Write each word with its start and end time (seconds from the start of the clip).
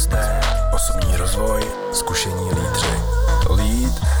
hosté, 0.00 0.40
osobní 0.72 1.16
rozvoj, 1.16 1.60
zkušení 1.92 2.50
lídři. 2.50 3.00
Lead 3.48 4.19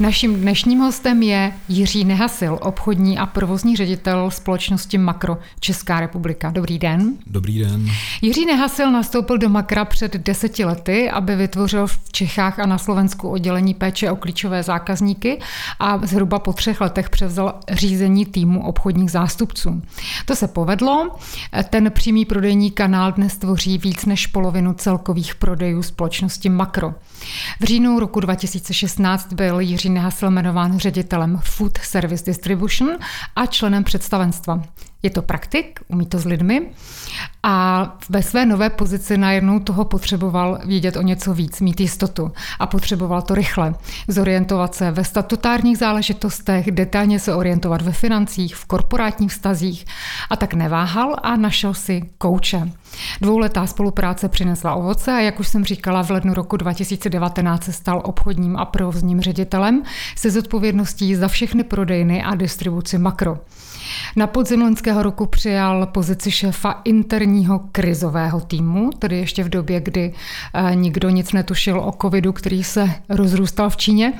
Naším 0.00 0.40
dnešním 0.40 0.78
hostem 0.78 1.22
je 1.22 1.52
Jiří 1.68 2.04
Nehasil, 2.04 2.58
obchodní 2.62 3.18
a 3.18 3.26
provozní 3.26 3.76
ředitel 3.76 4.30
společnosti 4.30 4.98
Makro 4.98 5.38
Česká 5.60 6.00
republika. 6.00 6.50
Dobrý 6.50 6.78
den. 6.78 7.14
Dobrý 7.26 7.58
den. 7.58 7.90
Jiří 8.22 8.46
Nehasil 8.46 8.92
nastoupil 8.92 9.38
do 9.38 9.48
Makra 9.48 9.84
před 9.84 10.12
deseti 10.16 10.64
lety, 10.64 11.10
aby 11.10 11.36
vytvořil 11.36 11.86
v 11.86 11.98
Čechách 12.12 12.58
a 12.58 12.66
na 12.66 12.78
Slovensku 12.78 13.28
oddělení 13.28 13.74
péče 13.74 14.10
o 14.10 14.16
klíčové 14.16 14.62
zákazníky 14.62 15.40
a 15.80 16.06
zhruba 16.06 16.38
po 16.38 16.52
třech 16.52 16.80
letech 16.80 17.10
převzal 17.10 17.60
řízení 17.70 18.26
týmu 18.26 18.66
obchodních 18.66 19.10
zástupců. 19.10 19.82
To 20.26 20.36
se 20.36 20.48
povedlo. 20.48 21.16
Ten 21.70 21.90
přímý 21.90 22.24
prodejní 22.24 22.70
kanál 22.70 23.12
dnes 23.12 23.36
tvoří 23.36 23.78
víc 23.78 24.06
než 24.06 24.26
polovinu 24.26 24.74
celkových 24.74 25.34
prodejů 25.34 25.82
společnosti 25.82 26.48
Makro. 26.48 26.94
V 27.60 27.64
říjnu 27.64 28.00
roku 28.00 28.20
2016 28.20 29.32
byl 29.32 29.60
Jiří 29.60 29.87
Nehasl 29.88 30.26
jmenován 30.26 30.78
ředitelem 30.78 31.40
Food 31.44 31.78
Service 31.78 32.24
Distribution 32.24 32.96
a 33.36 33.46
členem 33.46 33.84
představenstva. 33.84 34.62
Je 35.02 35.10
to 35.10 35.22
praktik, 35.22 35.80
umí 35.88 36.06
to 36.06 36.18
s 36.18 36.24
lidmi 36.24 36.70
a 37.42 37.84
ve 38.08 38.22
své 38.22 38.46
nové 38.46 38.70
pozici 38.70 39.18
najednou 39.18 39.60
toho 39.60 39.84
potřeboval 39.84 40.58
vědět 40.64 40.96
o 40.96 41.02
něco 41.02 41.34
víc, 41.34 41.60
mít 41.60 41.80
jistotu 41.80 42.32
a 42.58 42.66
potřeboval 42.66 43.22
to 43.22 43.34
rychle. 43.34 43.74
Zorientovat 44.08 44.74
se 44.74 44.90
ve 44.90 45.04
statutárních 45.04 45.78
záležitostech, 45.78 46.70
detailně 46.70 47.18
se 47.18 47.34
orientovat 47.34 47.82
ve 47.82 47.92
financích, 47.92 48.56
v 48.56 48.64
korporátních 48.64 49.30
vztazích 49.30 49.84
a 50.30 50.36
tak 50.36 50.54
neváhal 50.54 51.16
a 51.22 51.36
našel 51.36 51.74
si 51.74 52.02
kouče. 52.18 52.72
Dvouletá 53.20 53.66
spolupráce 53.66 54.28
přinesla 54.28 54.74
ovoce 54.74 55.12
a 55.12 55.20
jak 55.20 55.40
už 55.40 55.48
jsem 55.48 55.64
říkala, 55.64 56.02
v 56.02 56.10
lednu 56.10 56.34
roku 56.34 56.56
2019 56.56 57.64
se 57.64 57.72
stal 57.72 58.02
obchodním 58.04 58.56
a 58.56 58.64
provozním 58.64 59.20
ředitelem 59.20 59.82
se 60.16 60.30
zodpovědností 60.30 61.14
za 61.14 61.28
všechny 61.28 61.64
prodejny 61.64 62.22
a 62.22 62.34
distribuci 62.34 62.98
makro. 62.98 63.38
Na 64.16 64.26
podzim 64.26 64.62
loňského 64.62 65.02
roku 65.02 65.26
přijal 65.26 65.86
pozici 65.86 66.30
šéfa 66.30 66.80
interního 66.84 67.60
krizového 67.72 68.40
týmu, 68.40 68.90
tedy 68.98 69.16
ještě 69.16 69.44
v 69.44 69.48
době, 69.48 69.80
kdy 69.80 70.14
eh, 70.54 70.74
nikdo 70.74 71.08
nic 71.08 71.32
netušil 71.32 71.80
o 71.80 71.92
covidu, 72.02 72.32
který 72.32 72.64
se 72.64 72.90
rozrůstal 73.08 73.70
v 73.70 73.76
Číně. 73.76 74.12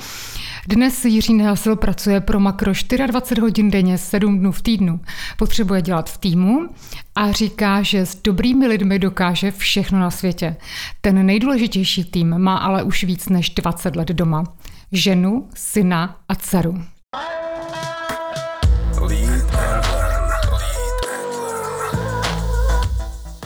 Dnes 0.69 1.05
Jiří 1.05 1.35
Nehasil 1.35 1.77
pracuje 1.77 2.21
pro 2.21 2.41
Makro 2.41 2.73
24 3.07 3.41
hodin 3.41 3.71
denně, 3.71 3.99
7 3.99 4.39
dnů 4.39 4.53
v 4.53 4.63
týdnu. 4.63 5.01
Potřebuje 5.37 5.83
dělat 5.83 6.11
v 6.11 6.19
týmu 6.19 6.69
a 7.15 7.33
říká, 7.33 7.83
že 7.83 8.07
s 8.07 8.23
dobrými 8.23 8.67
lidmi 8.67 8.99
dokáže 8.99 9.51
všechno 9.51 10.01
na 10.01 10.11
světě. 10.11 10.57
Ten 11.01 11.27
nejdůležitější 11.27 12.05
tým 12.05 12.39
má 12.39 12.57
ale 12.57 12.83
už 12.83 13.05
víc 13.05 13.29
než 13.29 13.51
20 13.51 13.97
let 13.97 14.09
doma. 14.09 14.45
Ženu, 14.93 15.49
syna 15.55 16.17
a 16.29 16.35
dceru. 16.35 16.83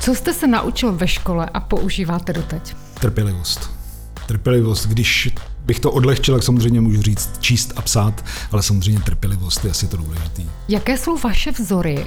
Co 0.02 0.14
jste 0.14 0.34
se 0.34 0.46
naučil 0.46 0.92
ve 0.92 1.08
škole 1.08 1.46
a 1.54 1.60
používáte 1.60 2.32
doteď? 2.32 2.76
Trpělivost. 3.00 3.70
Trpělivost, 4.26 4.86
když 4.86 5.30
bych 5.64 5.80
to 5.80 5.92
odlehčil, 5.92 6.34
tak 6.34 6.42
samozřejmě 6.42 6.80
můžu 6.80 7.02
říct 7.02 7.30
číst 7.40 7.72
a 7.76 7.82
psát, 7.82 8.24
ale 8.52 8.62
samozřejmě 8.62 9.00
trpělivost 9.00 9.64
je 9.64 9.70
asi 9.70 9.88
to 9.88 9.96
důležité. 9.96 10.42
Jaké 10.68 10.98
jsou 10.98 11.18
vaše 11.18 11.50
vzory 11.50 12.06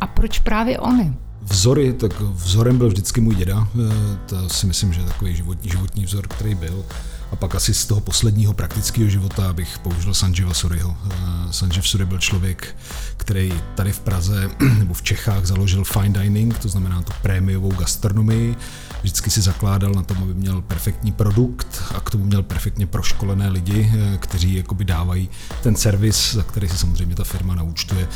a 0.00 0.06
proč 0.06 0.38
právě 0.38 0.78
oni? 0.78 1.14
Vzory, 1.50 1.92
tak 1.92 2.20
vzorem 2.20 2.78
byl 2.78 2.88
vždycky 2.88 3.20
můj 3.20 3.34
děda, 3.34 3.68
eh, 3.74 4.18
to 4.26 4.48
si 4.48 4.66
myslím, 4.66 4.92
že 4.92 5.00
je 5.00 5.06
takový 5.06 5.36
životní, 5.36 5.70
životní 5.70 6.04
vzor, 6.04 6.28
který 6.28 6.54
byl. 6.54 6.84
A 7.32 7.36
pak 7.36 7.54
asi 7.54 7.74
z 7.74 7.86
toho 7.86 8.00
posledního 8.00 8.52
praktického 8.52 9.08
života 9.08 9.52
bych 9.52 9.78
použil 9.78 10.14
Sanjiva 10.14 10.54
Suriho. 10.54 10.96
Eh, 11.10 11.52
Sanjiv 11.52 11.88
Suri 11.88 12.04
byl 12.04 12.18
člověk, 12.18 12.76
který 13.16 13.52
tady 13.74 13.92
v 13.92 14.00
Praze 14.00 14.50
nebo 14.78 14.94
v 14.94 15.02
Čechách 15.02 15.46
založil 15.46 15.84
fine 15.84 16.20
dining, 16.22 16.58
to 16.58 16.68
znamená 16.68 17.02
tu 17.02 17.12
prémiovou 17.22 17.72
gastronomii. 17.72 18.56
Vždycky 19.02 19.30
si 19.30 19.40
zakládal 19.40 19.92
na 19.92 20.02
tom, 20.02 20.16
aby 20.22 20.34
měl 20.34 20.62
perfektní 20.62 21.12
produkt 21.12 21.82
a 21.94 22.00
k 22.00 22.10
tomu 22.10 22.24
měl 22.24 22.42
perfektně 22.42 22.86
proškolené 22.86 23.48
lidi, 23.48 23.92
eh, 23.94 24.18
kteří 24.18 24.54
jakoby 24.54 24.84
dávají 24.84 25.28
ten 25.62 25.76
servis, 25.76 26.34
za 26.34 26.42
který 26.42 26.68
se 26.68 26.78
samozřejmě 26.78 27.14
ta 27.14 27.24
firma 27.24 27.54
naučtuje 27.54 28.08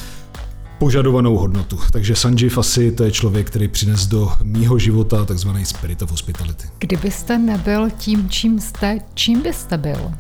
požadovanou 0.81 1.37
hodnotu. 1.37 1.79
Takže 1.93 2.17
Sanjiv 2.17 2.59
asi 2.59 2.93
to 2.93 3.05
je 3.05 3.11
člověk, 3.13 3.47
který 3.47 3.69
přines 3.69 4.07
do 4.07 4.33
mýho 4.43 4.79
života 4.79 5.25
takzvaný 5.25 5.65
spirit 5.65 6.03
of 6.03 6.11
hospitality. 6.11 6.69
Kdybyste 6.79 7.39
nebyl 7.39 7.91
tím, 7.99 8.29
čím 8.29 8.61
jste, 8.61 8.99
čím 9.15 9.43
byste 9.43 9.79
byl? 9.79 10.13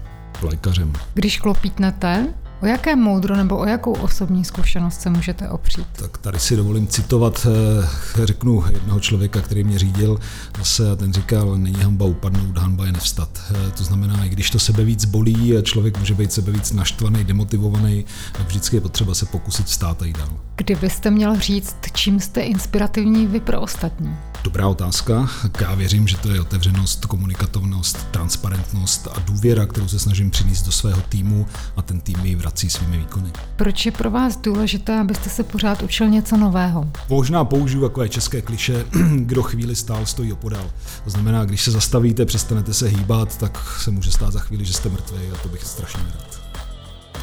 Lékařem. 0.42 0.92
Když 1.14 1.38
klopítnete, 1.38 2.34
O 2.62 2.66
jaké 2.66 2.96
moudro 2.96 3.36
nebo 3.36 3.58
o 3.58 3.64
jakou 3.64 3.92
osobní 3.92 4.44
zkušenost 4.44 5.00
se 5.00 5.10
můžete 5.10 5.48
opřít? 5.48 5.86
Tak 5.92 6.18
tady 6.18 6.40
si 6.40 6.56
dovolím 6.56 6.86
citovat, 6.86 7.46
eh, 7.46 8.26
řeknu 8.26 8.64
jednoho 8.72 9.00
člověka, 9.00 9.40
který 9.40 9.64
mě 9.64 9.78
řídil 9.78 10.18
zase 10.58 10.90
a 10.90 10.96
ten 10.96 11.12
říkal, 11.12 11.58
není 11.58 11.82
hamba 11.82 12.06
upadnout, 12.06 12.58
hamba 12.58 12.86
je 12.86 12.92
nevstat. 12.92 13.40
Eh, 13.50 13.70
to 13.70 13.84
znamená, 13.84 14.24
i 14.24 14.28
když 14.28 14.50
to 14.50 14.58
sebe 14.58 14.84
víc 14.84 15.04
bolí 15.04 15.56
a 15.56 15.62
člověk 15.62 15.98
může 15.98 16.14
být 16.14 16.32
sebe 16.32 16.52
víc 16.52 16.72
naštvaný, 16.72 17.24
demotivovaný, 17.24 18.04
tak 18.32 18.46
vždycky 18.46 18.76
je 18.76 18.80
potřeba 18.80 19.14
se 19.14 19.26
pokusit 19.26 19.66
vstát 19.66 20.02
a 20.02 20.04
jít 20.04 20.18
dál. 20.18 20.32
Kdybyste 20.56 21.10
měl 21.10 21.40
říct, 21.40 21.76
čím 21.94 22.20
jste 22.20 22.40
inspirativní 22.40 23.26
vy 23.26 23.40
pro 23.40 23.60
ostatní? 23.60 24.16
Dobrá 24.44 24.68
otázka. 24.68 25.28
Já 25.60 25.74
věřím, 25.74 26.08
že 26.08 26.16
to 26.16 26.30
je 26.30 26.40
otevřenost, 26.40 27.06
komunikativnost, 27.06 28.06
transparentnost 28.10 29.08
a 29.16 29.20
důvěra, 29.20 29.66
kterou 29.66 29.88
se 29.88 29.98
snažím 29.98 30.30
přinést 30.30 30.62
do 30.62 30.72
svého 30.72 31.02
týmu 31.08 31.46
a 31.76 31.82
ten 31.82 32.00
tým 32.00 32.20
mi 32.22 32.34
vrací 32.34 32.70
svými 32.70 32.98
výkony. 32.98 33.30
Proč 33.56 33.86
je 33.86 33.92
pro 33.92 34.10
vás 34.10 34.36
důležité, 34.36 35.00
abyste 35.00 35.30
se 35.30 35.42
pořád 35.42 35.82
učil 35.82 36.08
něco 36.08 36.36
nového? 36.36 36.88
Možná 37.08 37.44
použiju 37.44 37.82
takové 37.82 38.08
české 38.08 38.42
kliše, 38.42 38.84
kdo 39.16 39.42
chvíli 39.42 39.76
stál, 39.76 40.06
stojí 40.06 40.32
opodal. 40.32 40.70
To 41.04 41.10
znamená, 41.10 41.44
když 41.44 41.62
se 41.62 41.70
zastavíte, 41.70 42.26
přestanete 42.26 42.74
se 42.74 42.88
hýbat, 42.88 43.36
tak 43.36 43.58
se 43.80 43.90
může 43.90 44.10
stát 44.10 44.32
za 44.32 44.40
chvíli, 44.40 44.64
že 44.64 44.72
jste 44.72 44.88
mrtvý 44.88 45.18
a 45.34 45.36
to 45.42 45.48
bych 45.48 45.64
strašně 45.64 46.02
nerad. 46.02 46.49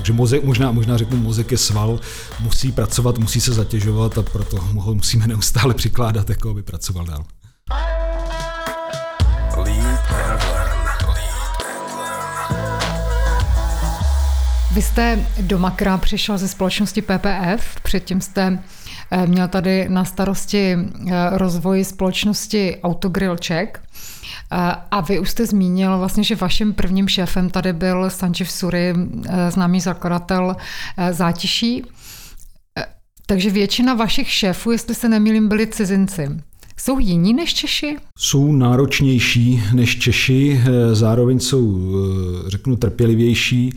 Takže 0.08 0.18
mozek, 0.18 0.44
možná, 0.44 0.72
možná 0.72 0.98
řeknu, 0.98 1.18
mozek 1.18 1.52
je 1.52 1.58
sval, 1.58 2.00
musí 2.40 2.72
pracovat, 2.72 3.18
musí 3.18 3.42
se 3.42 3.54
zatěžovat 3.54 4.18
a 4.18 4.24
proto 4.24 4.58
ho 4.58 4.96
musíme 4.96 5.28
neustále 5.28 5.74
přikládat, 5.74 6.30
jako 6.30 6.50
aby 6.50 6.64
pracoval 6.64 7.06
dál. 7.06 7.26
Vy 14.72 14.82
jste 14.82 15.26
do 15.42 15.60
Makra 15.60 15.98
přišel 15.98 16.38
ze 16.38 16.48
společnosti 16.48 17.02
PPF, 17.02 17.82
předtím 17.84 18.22
jste 18.22 18.60
měl 19.26 19.48
tady 19.48 19.90
na 19.90 20.06
starosti 20.06 20.76
eh, 20.76 21.30
rozvoj 21.32 21.84
společnosti 21.84 22.78
Autogrill 22.84 23.38
Czech. 23.38 23.82
A 24.92 25.02
vy 25.02 25.20
už 25.20 25.30
jste 25.30 25.46
zmínil 25.46 25.98
vlastně, 25.98 26.24
že 26.24 26.36
vaším 26.36 26.74
prvním 26.74 27.08
šéfem 27.08 27.50
tady 27.50 27.74
byl 27.74 28.10
Sančiv 28.10 28.52
Suri, 28.52 28.94
eh, 29.30 29.52
známý 29.52 29.82
zakladatel 29.82 30.56
eh, 30.98 31.14
zátiší. 31.14 31.84
Eh, 32.78 32.86
takže 33.26 33.50
většina 33.50 33.94
vašich 33.94 34.30
šéfů, 34.30 34.72
jestli 34.72 34.96
se 34.96 35.10
nemýlím, 35.10 35.48
byli 35.48 35.68
cizinci. 35.68 36.30
Jsou 36.80 37.00
jiní 37.00 37.34
než 37.34 37.54
Češi? 37.54 37.98
Jsou 38.18 38.52
náročnější 38.52 39.64
než 39.74 40.00
Češi, 40.00 40.62
zároveň 40.94 41.40
jsou, 41.40 41.78
řeknu, 42.48 42.76
trpělivější 42.76 43.74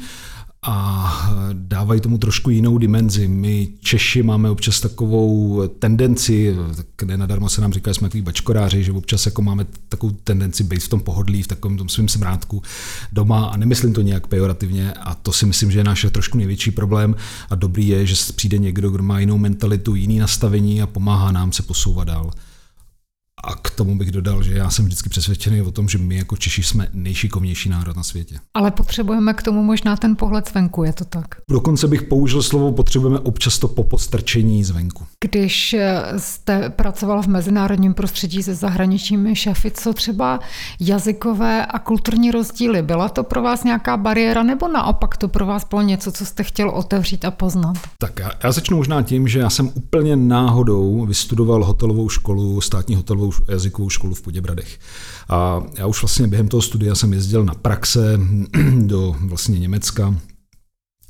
a 0.62 1.30
dávají 1.52 2.00
tomu 2.00 2.18
trošku 2.18 2.50
jinou 2.50 2.78
dimenzi. 2.78 3.28
My 3.28 3.68
Češi 3.80 4.22
máme 4.22 4.50
občas 4.50 4.80
takovou 4.80 5.62
tendenci, 5.68 6.56
kde 6.98 7.16
nadarmo 7.16 7.48
se 7.48 7.60
nám 7.60 7.72
říká, 7.72 7.90
že 7.90 7.94
jsme 7.94 8.08
takový 8.08 8.22
bačkoráři, 8.22 8.84
že 8.84 8.92
občas 8.92 9.26
jako 9.26 9.42
máme 9.42 9.66
takovou 9.88 10.12
tendenci 10.24 10.64
být 10.64 10.82
v 10.82 10.88
tom 10.88 11.00
pohodlí, 11.00 11.42
v 11.42 11.46
takovém 11.46 11.78
tom 11.78 11.88
svém 11.88 12.08
smrátku 12.08 12.62
doma 13.12 13.44
a 13.46 13.56
nemyslím 13.56 13.92
to 13.92 14.02
nějak 14.02 14.26
pejorativně 14.26 14.92
a 14.92 15.14
to 15.14 15.32
si 15.32 15.46
myslím, 15.46 15.70
že 15.70 15.78
je 15.78 15.84
náš 15.84 16.06
trošku 16.12 16.38
největší 16.38 16.70
problém 16.70 17.16
a 17.50 17.54
dobrý 17.54 17.88
je, 17.88 18.06
že 18.06 18.14
přijde 18.36 18.58
někdo, 18.58 18.90
kdo 18.90 19.02
má 19.02 19.20
jinou 19.20 19.38
mentalitu, 19.38 19.94
jiný 19.94 20.18
nastavení 20.18 20.82
a 20.82 20.86
pomáhá 20.86 21.32
nám 21.32 21.52
se 21.52 21.62
posouvat 21.62 22.08
dál. 22.08 22.30
A 23.44 23.54
k 23.54 23.70
tomu 23.70 23.98
bych 23.98 24.10
dodal, 24.10 24.42
že 24.42 24.54
já 24.54 24.70
jsem 24.70 24.84
vždycky 24.84 25.08
přesvědčený 25.08 25.62
o 25.62 25.70
tom, 25.70 25.88
že 25.88 25.98
my 25.98 26.16
jako 26.16 26.36
Češi 26.36 26.62
jsme 26.62 26.88
nejšikovnější 26.92 27.68
národ 27.68 27.96
na 27.96 28.02
světě. 28.02 28.38
Ale 28.54 28.70
potřebujeme 28.70 29.34
k 29.34 29.42
tomu 29.42 29.62
možná 29.62 29.96
ten 29.96 30.16
pohled 30.16 30.48
zvenku, 30.48 30.84
je 30.84 30.92
to 30.92 31.04
tak? 31.04 31.26
Dokonce 31.50 31.88
bych 31.88 32.02
použil 32.02 32.42
slovo, 32.42 32.72
potřebujeme 32.72 33.18
občas 33.18 33.58
to 33.58 33.68
popostrčení 33.68 34.64
zvenku. 34.64 35.04
Když 35.24 35.72
eh, 35.74 36.02
jste 36.16 36.70
pracoval 36.70 37.22
v 37.22 37.26
mezinárodním 37.26 37.94
prostředí 37.94 38.42
se 38.42 38.54
zahraničními 38.54 39.36
šefy, 39.36 39.70
co 39.70 39.92
třeba 39.92 40.40
jazykové 40.80 41.66
a 41.66 41.78
kulturní 41.78 42.30
rozdíly? 42.30 42.82
Byla 42.82 43.08
to 43.08 43.24
pro 43.24 43.42
vás 43.42 43.64
nějaká 43.64 43.96
bariéra 43.96 44.42
nebo 44.42 44.68
naopak 44.68 45.16
to 45.16 45.28
pro 45.28 45.46
vás 45.46 45.64
bylo 45.68 45.82
něco, 45.82 46.12
co 46.12 46.26
jste 46.26 46.42
chtěl 46.42 46.70
otevřít 46.70 47.24
a 47.24 47.30
poznat? 47.30 47.76
Tak 47.98 48.18
já, 48.18 48.30
já 48.44 48.52
začnu 48.52 48.76
možná 48.76 49.02
tím, 49.02 49.28
že 49.28 49.38
já 49.38 49.50
jsem 49.50 49.70
úplně 49.74 50.16
náhodou 50.16 51.06
vystudoval 51.06 51.64
hotelovou 51.64 52.08
školu, 52.08 52.60
státní 52.60 52.94
hotelovou 52.96 53.29
jazykovou, 53.30 53.70
jazykovou 53.70 53.90
školu 53.90 54.14
v 54.14 54.22
Poděbradech. 54.22 54.78
A 55.28 55.62
já 55.78 55.86
už 55.86 56.02
vlastně 56.02 56.26
během 56.26 56.48
toho 56.48 56.62
studia 56.62 56.94
jsem 56.94 57.12
jezdil 57.12 57.44
na 57.44 57.54
praxe 57.54 58.20
do 58.78 59.16
vlastně 59.20 59.58
Německa, 59.58 60.16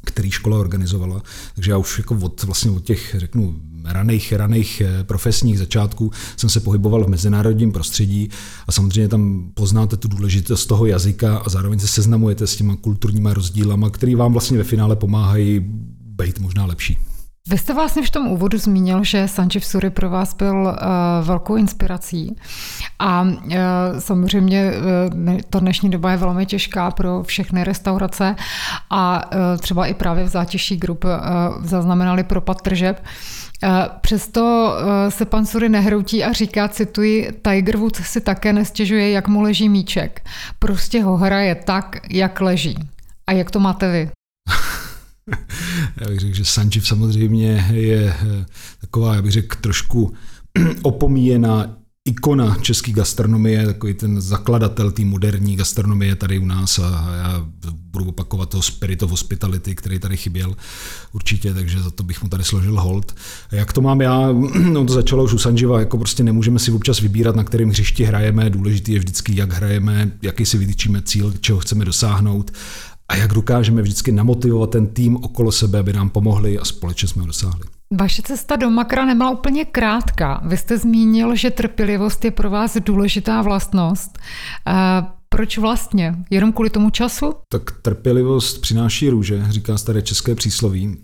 který 0.04 0.30
škola 0.30 0.58
organizovala. 0.58 1.22
Takže 1.54 1.70
já 1.70 1.76
už 1.76 1.98
jako 1.98 2.18
od, 2.22 2.42
vlastně 2.42 2.70
od 2.70 2.84
těch, 2.84 3.14
řeknu, 3.18 3.54
raných, 3.84 4.32
raných 4.32 4.80
eh, 4.80 5.04
profesních 5.04 5.58
začátků 5.58 6.10
jsem 6.36 6.50
se 6.50 6.60
pohyboval 6.60 7.04
v 7.04 7.08
mezinárodním 7.08 7.72
prostředí 7.72 8.30
a 8.66 8.72
samozřejmě 8.72 9.08
tam 9.08 9.50
poznáte 9.54 9.96
tu 9.96 10.08
důležitost 10.08 10.66
toho 10.66 10.86
jazyka 10.86 11.38
a 11.38 11.48
zároveň 11.48 11.78
se 11.78 11.88
seznamujete 11.88 12.46
s 12.46 12.56
těma 12.56 12.76
kulturníma 12.76 13.34
rozdílama, 13.34 13.90
které 13.90 14.16
vám 14.16 14.32
vlastně 14.32 14.58
ve 14.58 14.64
finále 14.64 14.96
pomáhají 14.96 15.60
být 16.00 16.38
možná 16.38 16.64
lepší. 16.66 16.98
Vy 17.48 17.58
jste 17.58 17.74
vlastně 17.74 18.02
v 18.02 18.10
tom 18.10 18.28
úvodu 18.28 18.58
zmínil, 18.58 19.04
že 19.04 19.28
Sanjiv 19.28 19.64
Suri 19.64 19.90
pro 19.90 20.10
vás 20.10 20.34
byl 20.34 20.56
uh, 20.56 21.26
velkou 21.26 21.56
inspirací 21.56 22.36
a 22.98 23.22
uh, 23.22 23.30
samozřejmě 23.98 24.72
uh, 25.24 25.38
ta 25.50 25.58
dnešní 25.60 25.90
doba 25.90 26.10
je 26.10 26.16
velmi 26.16 26.46
těžká 26.46 26.90
pro 26.90 27.22
všechny 27.22 27.64
restaurace 27.64 28.36
a 28.90 29.32
uh, 29.34 29.40
třeba 29.58 29.86
i 29.86 29.94
právě 29.94 30.24
v 30.24 30.28
zátěží 30.28 30.76
grup 30.76 31.04
uh, 31.04 31.10
zaznamenali 31.64 32.24
propad 32.24 32.62
tržeb. 32.62 33.04
Přesto 34.00 34.74
se 35.08 35.24
pan 35.24 35.46
Suri 35.46 35.68
nehroutí 35.68 36.24
a 36.24 36.32
říká, 36.32 36.68
cituji, 36.68 37.32
Tiger 37.42 37.76
Woods 37.76 38.00
si 38.00 38.20
také 38.20 38.52
nestěžuje, 38.52 39.10
jak 39.10 39.28
mu 39.28 39.42
leží 39.42 39.68
míček. 39.68 40.22
Prostě 40.58 41.02
ho 41.02 41.16
hraje 41.16 41.54
tak, 41.54 41.96
jak 42.10 42.40
leží. 42.40 42.76
A 43.26 43.32
jak 43.32 43.50
to 43.50 43.60
máte 43.60 43.92
vy? 43.92 44.10
Já 46.00 46.08
bych 46.08 46.20
řekl, 46.20 46.34
že 46.34 46.44
Sanjiv 46.44 46.86
samozřejmě 46.88 47.66
je 47.70 48.14
eh, 48.20 48.46
taková, 48.80 49.14
já 49.14 49.22
bych 49.22 49.32
řekl, 49.32 49.56
trošku 49.60 50.14
opomíjená 50.82 51.80
ikona 52.04 52.56
české 52.60 52.92
gastronomie, 52.92 53.66
takový 53.66 53.94
ten 53.94 54.20
zakladatel 54.20 54.90
té 54.90 55.04
moderní 55.04 55.56
gastronomie 55.56 56.16
tady 56.16 56.38
u 56.38 56.46
nás 56.46 56.78
a 56.78 57.14
já 57.16 57.46
budu 57.92 58.08
opakovat 58.08 58.48
toho 58.48 58.62
spirit 58.62 59.02
of 59.02 59.10
hospitality, 59.10 59.74
který 59.74 59.98
tady 59.98 60.16
chyběl 60.16 60.56
určitě, 61.12 61.54
takže 61.54 61.82
za 61.82 61.90
to 61.90 62.02
bych 62.02 62.22
mu 62.22 62.28
tady 62.28 62.44
složil 62.44 62.80
hold. 62.80 63.14
A 63.50 63.54
jak 63.54 63.72
to 63.72 63.80
mám 63.80 64.00
já, 64.00 64.32
no 64.72 64.84
to 64.84 64.92
začalo 64.92 65.24
už 65.24 65.32
u 65.32 65.38
Sanjiva, 65.38 65.80
jako 65.80 65.98
prostě 65.98 66.22
nemůžeme 66.22 66.58
si 66.58 66.72
občas 66.72 67.00
vybírat, 67.00 67.36
na 67.36 67.44
kterém 67.44 67.68
hřišti 67.68 68.04
hrajeme, 68.04 68.50
důležitý 68.50 68.92
je 68.92 68.98
vždycky, 68.98 69.36
jak 69.36 69.52
hrajeme, 69.52 70.12
jaký 70.22 70.46
si 70.46 70.58
vytyčíme 70.58 71.02
cíl, 71.02 71.34
čeho 71.40 71.58
chceme 71.58 71.84
dosáhnout 71.84 72.50
a 73.10 73.16
jak 73.16 73.34
dokážeme 73.34 73.82
vždycky 73.82 74.12
namotivovat 74.12 74.70
ten 74.70 74.86
tým 74.86 75.16
okolo 75.16 75.52
sebe, 75.52 75.78
aby 75.78 75.92
nám 75.92 76.10
pomohli 76.10 76.58
a 76.58 76.64
společně 76.64 77.08
jsme 77.08 77.22
ho 77.22 77.26
dosáhli. 77.26 77.62
Vaše 78.00 78.22
cesta 78.22 78.56
do 78.56 78.70
makra 78.70 79.04
nebyla 79.04 79.30
úplně 79.30 79.64
krátká. 79.64 80.42
Vy 80.46 80.56
jste 80.56 80.78
zmínil, 80.78 81.36
že 81.36 81.50
trpělivost 81.50 82.24
je 82.24 82.30
pro 82.30 82.50
vás 82.50 82.76
důležitá 82.76 83.42
vlastnost. 83.42 84.18
Proč 85.28 85.58
vlastně? 85.58 86.14
Jenom 86.30 86.52
kvůli 86.52 86.70
tomu 86.70 86.90
času? 86.90 87.32
Tak 87.48 87.62
trpělivost 87.82 88.60
přináší 88.60 89.10
růže, 89.10 89.46
říká 89.48 89.78
staré 89.78 90.02
české 90.02 90.34
přísloví. 90.34 90.96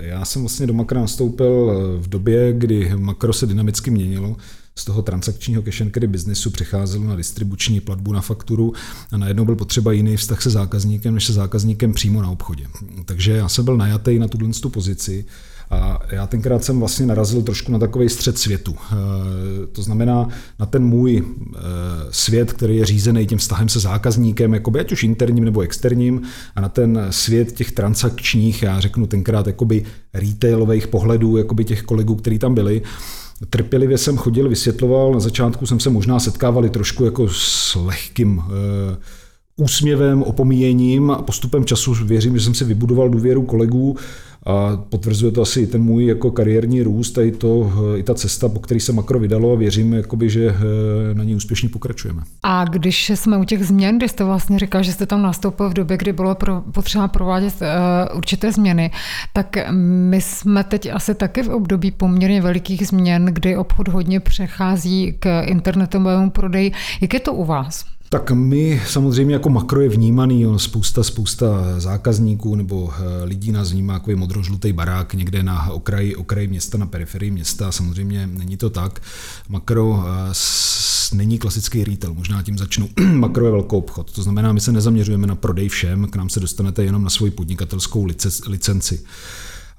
Já 0.00 0.24
jsem 0.24 0.42
vlastně 0.42 0.66
do 0.66 0.74
makra 0.74 1.00
nastoupil 1.00 1.72
v 1.98 2.08
době, 2.08 2.52
kdy 2.52 2.92
makro 2.96 3.32
se 3.32 3.46
dynamicky 3.46 3.90
měnilo 3.90 4.36
z 4.76 4.84
toho 4.84 5.02
transakčního 5.02 5.62
cash 5.62 5.80
and 5.80 5.94
carry 5.94 6.06
biznesu 6.06 6.50
přecházelo 6.50 7.04
na 7.04 7.16
distribuční 7.16 7.80
platbu 7.80 8.12
na 8.12 8.20
fakturu 8.20 8.72
a 9.12 9.16
najednou 9.16 9.44
byl 9.44 9.56
potřeba 9.56 9.92
jiný 9.92 10.16
vztah 10.16 10.42
se 10.42 10.50
zákazníkem, 10.50 11.14
než 11.14 11.24
se 11.24 11.32
zákazníkem 11.32 11.92
přímo 11.92 12.22
na 12.22 12.30
obchodě. 12.30 12.66
Takže 13.04 13.32
já 13.32 13.48
jsem 13.48 13.64
byl 13.64 13.76
najatý 13.76 14.18
na 14.18 14.28
tuhle 14.28 14.48
pozici 14.72 15.24
a 15.70 16.00
já 16.10 16.26
tenkrát 16.26 16.64
jsem 16.64 16.78
vlastně 16.78 17.06
narazil 17.06 17.42
trošku 17.42 17.72
na 17.72 17.78
takový 17.78 18.08
střed 18.08 18.38
světu. 18.38 18.76
E, 18.92 19.66
to 19.66 19.82
znamená 19.82 20.28
na 20.58 20.66
ten 20.66 20.84
můj 20.84 21.18
e, 21.18 21.60
svět, 22.10 22.52
který 22.52 22.76
je 22.76 22.84
řízený 22.84 23.26
tím 23.26 23.38
vztahem 23.38 23.68
se 23.68 23.80
zákazníkem, 23.80 24.54
jakoby 24.54 24.80
ať 24.80 24.92
už 24.92 25.02
interním 25.02 25.44
nebo 25.44 25.60
externím, 25.60 26.22
a 26.56 26.60
na 26.60 26.68
ten 26.68 27.06
svět 27.10 27.52
těch 27.52 27.72
transakčních, 27.72 28.62
já 28.62 28.80
řeknu 28.80 29.06
tenkrát 29.06 29.46
jakoby 29.46 29.84
retailových 30.14 30.88
pohledů, 30.88 31.36
jakoby 31.36 31.64
těch 31.64 31.82
kolegů, 31.82 32.14
kteří 32.14 32.38
tam 32.38 32.54
byli. 32.54 32.82
Trpělivě 33.50 33.98
jsem 33.98 34.16
chodil, 34.16 34.48
vysvětloval, 34.48 35.12
na 35.12 35.20
začátku 35.20 35.66
jsem 35.66 35.80
se 35.80 35.90
možná 35.90 36.20
setkávali 36.20 36.70
trošku 36.70 37.04
jako 37.04 37.28
s 37.28 37.74
lehkým 37.74 38.42
e, 38.42 38.96
úsměvem, 39.56 40.22
opomíjením 40.22 41.10
a 41.10 41.22
postupem 41.22 41.64
času 41.64 41.94
věřím, 41.94 42.38
že 42.38 42.44
jsem 42.44 42.54
si 42.54 42.64
vybudoval 42.64 43.08
důvěru 43.08 43.42
kolegů 43.42 43.96
a 44.46 44.76
potvrzuje 44.76 45.32
to 45.32 45.42
asi 45.42 45.60
i 45.60 45.66
ten 45.66 45.82
můj 45.82 46.06
jako 46.06 46.30
kariérní 46.30 46.82
růst 46.82 47.18
a 47.18 47.22
i, 47.22 47.32
to, 47.32 47.72
i 47.96 48.02
ta 48.02 48.14
cesta, 48.14 48.48
po 48.48 48.60
který 48.60 48.80
se 48.80 48.92
makro 48.92 49.18
vydalo 49.18 49.52
a 49.52 49.56
věřím, 49.56 49.92
jakoby, 49.92 50.30
že 50.30 50.48
eh, 50.48 51.14
na 51.14 51.24
ní 51.24 51.36
úspěšně 51.36 51.68
pokračujeme. 51.68 52.22
A 52.42 52.64
když 52.64 53.10
jsme 53.10 53.38
u 53.38 53.44
těch 53.44 53.66
změn, 53.66 53.98
kdy 53.98 54.08
jste 54.08 54.24
vlastně 54.24 54.58
říkal, 54.58 54.82
že 54.82 54.92
jste 54.92 55.06
tam 55.06 55.22
nastoupil 55.22 55.70
v 55.70 55.74
době, 55.74 55.96
kdy 55.96 56.12
bylo 56.12 56.34
pro, 56.34 56.60
potřeba 56.60 57.08
provádět 57.08 57.54
uh, 57.60 58.18
určité 58.18 58.52
změny, 58.52 58.90
tak 59.32 59.56
my 60.08 60.20
jsme 60.20 60.64
teď 60.64 60.88
asi 60.92 61.14
taky 61.14 61.42
v 61.42 61.48
období 61.48 61.90
poměrně 61.90 62.42
velikých 62.42 62.86
změn, 62.86 63.24
kdy 63.24 63.56
obchod 63.56 63.88
hodně 63.88 64.20
přechází 64.20 65.14
k 65.18 65.42
internetovému 65.42 66.30
prodeji. 66.30 66.72
Jak 67.00 67.14
je 67.14 67.20
to 67.20 67.34
u 67.34 67.44
vás? 67.44 67.93
Tak 68.14 68.30
my 68.30 68.82
samozřejmě 68.88 69.34
jako 69.34 69.50
makro 69.50 69.80
je 69.80 69.88
vnímaný, 69.88 70.42
jo, 70.42 70.58
spousta, 70.58 71.02
spousta 71.02 71.80
zákazníků 71.80 72.54
nebo 72.54 72.92
eh, 72.92 73.24
lidí 73.24 73.52
nás 73.52 73.72
vnímá 73.72 73.92
jako 73.92 74.10
modrožlutý 74.16 74.72
barák 74.72 75.14
někde 75.14 75.42
na 75.42 75.70
okraji, 75.70 76.16
okraji 76.16 76.46
města, 76.46 76.78
na 76.78 76.86
periferii 76.86 77.30
města. 77.30 77.72
Samozřejmě 77.72 78.26
není 78.26 78.56
to 78.56 78.70
tak. 78.70 79.02
Makro 79.48 80.04
eh, 80.06 80.32
není 81.14 81.38
klasický 81.38 81.84
retail, 81.84 82.14
možná 82.14 82.42
tím 82.42 82.58
začnu. 82.58 82.88
makro 83.12 83.44
je 83.44 83.50
velkou 83.50 83.78
obchod, 83.78 84.12
to 84.12 84.22
znamená, 84.22 84.52
my 84.52 84.60
se 84.60 84.72
nezaměřujeme 84.72 85.26
na 85.26 85.34
prodej 85.34 85.68
všem, 85.68 86.08
k 86.08 86.16
nám 86.16 86.28
se 86.28 86.40
dostanete 86.40 86.84
jenom 86.84 87.04
na 87.04 87.10
svoji 87.10 87.30
podnikatelskou 87.30 88.06
licenci. 88.46 89.04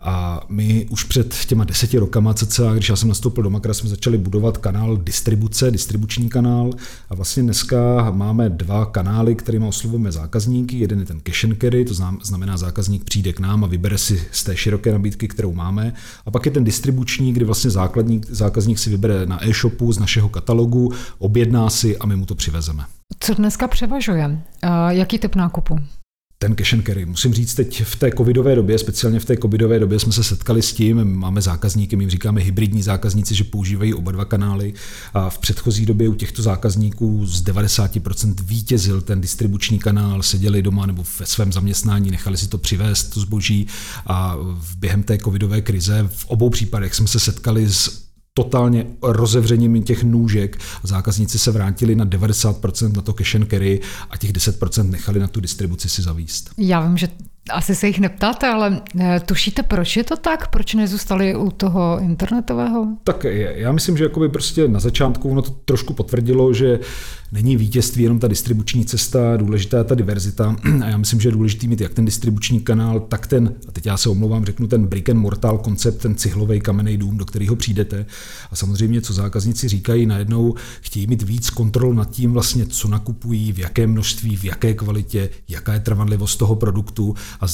A 0.08 0.42
my 0.50 0.88
už 0.90 1.04
před 1.04 1.36
těma 1.48 1.64
deseti 1.64 1.98
rokama 1.98 2.34
cca, 2.34 2.74
když 2.74 2.90
já 2.90 2.96
jsem 2.96 3.10
nastoupil 3.10 3.44
do 3.44 3.50
Makra, 3.50 3.74
jsme 3.74 3.90
začali 3.90 4.18
budovat 4.18 4.58
kanál 4.58 4.98
distribuce, 4.98 5.72
distribuční 5.72 6.30
kanál. 6.30 6.70
A 7.10 7.16
vlastně 7.16 7.44
dneska 7.44 8.12
máme 8.12 8.50
dva 8.50 8.86
kanály, 8.86 9.36
kterými 9.36 9.66
oslovujeme 9.66 10.12
zákazníky. 10.12 10.78
Jeden 10.78 11.00
je 11.00 11.06
ten 11.06 11.20
cash 11.20 11.44
and 11.44 11.58
carry, 11.62 11.86
to 11.86 11.94
znamená 12.24 12.58
zákazník 12.58 13.04
přijde 13.04 13.34
k 13.34 13.40
nám 13.40 13.64
a 13.64 13.68
vybere 13.68 13.98
si 13.98 14.28
z 14.32 14.44
té 14.44 14.56
široké 14.56 14.92
nabídky, 14.92 15.28
kterou 15.28 15.54
máme. 15.54 15.94
A 16.26 16.32
pak 16.32 16.46
je 16.46 16.52
ten 16.52 16.64
distribuční, 16.64 17.34
kdy 17.34 17.46
vlastně 17.46 17.72
základník, 17.72 18.26
zákazník 18.30 18.80
si 18.80 18.90
vybere 18.90 19.26
na 19.26 19.48
e-shopu 19.48 19.92
z 19.92 20.00
našeho 20.00 20.30
katalogu, 20.30 20.92
objedná 21.20 21.70
si 21.70 21.98
a 21.98 22.06
my 22.06 22.16
mu 22.16 22.26
to 22.26 22.36
přivezeme. 22.36 22.84
Co 23.20 23.34
dneska 23.34 23.68
převažuje? 23.68 24.42
Jaký 24.90 25.20
typ 25.20 25.36
nákupu? 25.36 25.80
Ten 26.38 26.56
cash 26.56 26.74
and 26.74 26.86
carry. 26.86 27.06
Musím 27.06 27.34
říct, 27.34 27.56
teď 27.56 27.84
v 27.84 27.96
té 27.96 28.12
covidové 28.12 28.56
době, 28.56 28.78
speciálně 28.78 29.20
v 29.20 29.26
té 29.26 29.38
covidové 29.38 29.80
době 29.80 30.00
jsme 30.00 30.14
se 30.14 30.24
setkali 30.24 30.62
s 30.62 30.74
tím, 30.74 31.04
máme 31.04 31.42
zákazníky, 31.42 31.96
my 31.96 32.04
jim 32.04 32.10
říkáme 32.10 32.42
hybridní 32.42 32.82
zákazníci, 32.82 33.36
že 33.36 33.44
používají 33.44 33.94
oba 33.94 34.12
dva 34.12 34.26
kanály 34.26 34.74
a 35.14 35.30
v 35.30 35.38
předchozí 35.38 35.86
době 35.86 36.10
u 36.10 36.14
těchto 36.14 36.42
zákazníků 36.42 37.26
z 37.26 37.44
90% 37.44 38.36
vítězil 38.42 39.02
ten 39.02 39.22
distribuční 39.22 39.80
kanál, 39.80 40.24
seděli 40.24 40.62
doma 40.62 40.86
nebo 40.86 41.04
ve 41.20 41.26
svém 41.26 41.54
zaměstnání, 41.54 42.12
nechali 42.12 42.38
si 42.38 42.48
to 42.48 42.58
přivést, 42.58 43.04
to 43.04 43.20
zboží 43.20 43.68
a 44.08 44.38
během 44.78 45.04
té 45.04 45.18
covidové 45.18 45.62
krize 45.62 46.10
v 46.12 46.26
obou 46.26 46.50
případech 46.50 46.96
jsme 46.96 47.08
se 47.08 47.20
setkali 47.20 47.70
s 47.70 48.05
totálně 48.38 48.86
rozevřením 49.02 49.84
těch 49.84 50.04
nůžek. 50.04 50.58
Zákazníci 50.84 51.40
se 51.40 51.52
vrátili 51.52 51.96
na 51.96 52.06
90% 52.06 52.96
na 52.96 53.02
to 53.02 53.14
cash 53.14 53.36
and 53.36 53.50
carry 53.50 53.82
a 54.10 54.18
těch 54.18 54.34
10% 54.34 54.90
nechali 54.90 55.20
na 55.20 55.28
tu 55.28 55.40
distribuci 55.40 55.90
si 55.90 56.02
zavíst. 56.02 56.50
Já 56.58 56.82
vím, 56.82 56.98
že 56.98 57.08
asi 57.52 57.76
se 57.76 57.88
jich 57.88 58.00
neptáte, 58.00 58.48
ale 58.48 58.82
eh, 59.00 59.20
tušíte, 59.26 59.64
proč 59.64 59.98
je 59.98 60.04
to 60.04 60.18
tak? 60.18 60.48
Proč 60.48 60.74
nezůstali 60.74 61.36
u 61.36 61.52
toho 61.52 62.00
internetového? 62.00 62.88
Tak 63.04 63.24
já 63.56 63.72
myslím, 63.72 63.98
že 63.98 64.04
jakoby 64.04 64.30
prostě 64.30 64.68
na 64.68 64.80
začátku 64.80 65.30
ono 65.30 65.42
to 65.42 65.52
trošku 65.66 65.94
potvrdilo, 65.94 66.54
že 66.54 66.80
není 67.32 67.58
vítězství 67.58 68.04
jenom 68.04 68.20
ta 68.20 68.28
distribuční 68.28 68.86
cesta, 68.86 69.38
důležitá 69.38 69.78
je 69.78 69.84
ta 69.84 69.96
diverzita 69.96 70.56
a 70.84 70.88
já 70.88 70.98
myslím, 70.98 71.22
že 71.22 71.30
je 71.30 71.34
důležitý 71.34 71.68
mít 71.68 71.82
jak 71.82 71.94
ten 71.94 72.06
distribuční 72.06 72.60
kanál, 72.60 73.00
tak 73.00 73.28
ten, 73.28 73.54
a 73.68 73.72
teď 73.72 73.86
já 73.86 73.98
se 73.98 74.10
omlouvám, 74.10 74.46
řeknu 74.46 74.68
ten 74.68 74.88
brick 74.88 75.10
and 75.10 75.18
mortal 75.18 75.58
koncept, 75.58 75.98
ten 76.02 76.16
cihlový 76.16 76.60
kamenný 76.60 76.98
dům, 76.98 77.18
do 77.18 77.26
kterého 77.26 77.56
přijdete. 77.56 78.06
A 78.52 78.56
samozřejmě, 78.56 79.02
co 79.02 79.14
zákazníci 79.14 79.68
říkají, 79.68 80.06
najednou 80.06 80.56
chtějí 80.82 81.08
mít 81.08 81.22
víc 81.22 81.50
kontrol 81.50 81.94
nad 81.94 82.10
tím 82.10 82.34
vlastně, 82.34 82.66
co 82.66 82.88
nakupují, 82.88 83.52
v 83.52 83.60
jaké 83.60 83.88
množství, 83.88 84.38
v 84.38 84.44
jaké 84.44 84.74
kvalitě, 84.74 85.30
jaká 85.50 85.74
je 85.74 85.80
trvanlivost 85.80 86.40
toho 86.40 86.56
produktu 86.56 87.16
a 87.42 87.46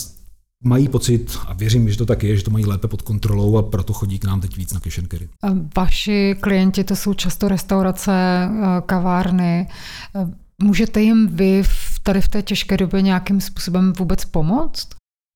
mají 0.63 0.89
pocit, 0.89 1.37
a 1.47 1.53
věřím, 1.53 1.89
že 1.89 1.97
to 1.97 2.05
tak 2.05 2.23
je, 2.23 2.37
že 2.37 2.43
to 2.43 2.51
mají 2.51 2.65
lépe 2.65 2.87
pod 2.87 3.01
kontrolou 3.01 3.57
a 3.57 3.63
proto 3.63 3.93
chodí 3.93 4.19
k 4.19 4.25
nám 4.25 4.41
teď 4.41 4.57
víc 4.57 4.73
na 4.73 4.79
cash 4.79 4.99
carry. 5.11 5.29
Vaši 5.77 6.35
klienti 6.39 6.83
to 6.83 6.95
jsou 6.95 7.13
často 7.13 7.47
restaurace, 7.47 8.11
eh, 8.13 8.81
kavárny. 8.85 9.67
Eh, 10.15 10.27
můžete 10.63 11.01
jim 11.01 11.27
vy 11.27 11.63
tady 12.03 12.21
v 12.21 12.27
té 12.27 12.41
těžké 12.41 12.77
době 12.77 13.01
nějakým 13.01 13.41
způsobem 13.41 13.93
vůbec 13.97 14.25
pomoct? 14.25 14.87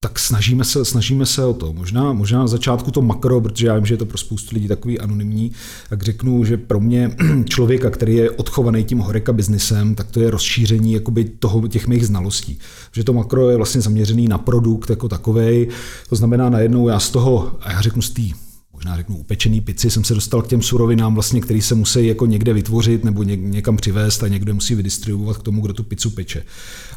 Tak 0.06 0.20
snažíme 0.20 0.64
se, 0.64 0.86
snažíme 0.86 1.26
se 1.26 1.46
o 1.46 1.54
to. 1.54 1.74
Možná, 1.74 2.14
možná 2.14 2.40
na 2.40 2.48
začátku 2.48 2.92
to 2.92 3.02
makro, 3.02 3.42
protože 3.42 3.68
já 3.68 3.76
vím, 3.76 3.86
že 3.86 3.94
je 3.94 3.98
to 3.98 4.06
pro 4.06 4.18
spoustu 4.18 4.56
lidí 4.56 4.68
takový 4.68 5.00
anonymní, 5.00 5.52
tak 5.90 6.04
řeknu, 6.04 6.46
že 6.46 6.58
pro 6.58 6.80
mě 6.80 7.16
člověka, 7.46 7.90
který 7.90 8.16
je 8.16 8.32
odchovaný 8.32 8.84
tím 8.84 9.00
horeka 9.00 9.34
biznisem, 9.34 9.96
tak 9.96 10.12
to 10.12 10.20
je 10.20 10.32
rozšíření 10.32 10.94
jakoby 10.94 11.26
toho, 11.26 11.68
těch 11.68 11.88
mých 11.88 12.08
znalostí. 12.08 12.60
Že 12.92 13.04
to 13.04 13.14
makro 13.14 13.50
je 13.50 13.58
vlastně 13.58 13.82
zaměřený 13.82 14.28
na 14.28 14.38
produkt 14.38 14.90
jako 14.90 15.10
takovej, 15.10 15.68
to 16.10 16.16
znamená 16.16 16.50
najednou 16.50 16.88
já 16.88 17.00
z 17.00 17.10
toho, 17.10 17.52
a 17.62 17.72
já 17.72 17.82
řeknu 17.82 18.02
z 18.02 18.10
té 18.10 18.45
možná 18.86 18.98
řeknu 18.98 19.18
upečený 19.18 19.62
pici, 19.62 19.92
jsem 19.92 20.04
se 20.04 20.14
dostal 20.14 20.42
k 20.42 20.48
těm 20.48 20.62
surovinám, 20.62 21.14
vlastně, 21.14 21.42
který 21.42 21.62
se 21.62 21.76
musí 21.76 22.08
jako 22.08 22.26
někde 22.26 22.54
vytvořit 22.54 23.04
nebo 23.04 23.24
někam 23.24 23.78
přivést 23.78 24.24
a 24.24 24.28
někde 24.28 24.54
musí 24.54 24.76
vydistribuovat 24.76 25.38
k 25.38 25.44
tomu, 25.44 25.62
kdo 25.62 25.74
tu 25.74 25.84
pizzu 25.84 26.10
peče. 26.10 26.44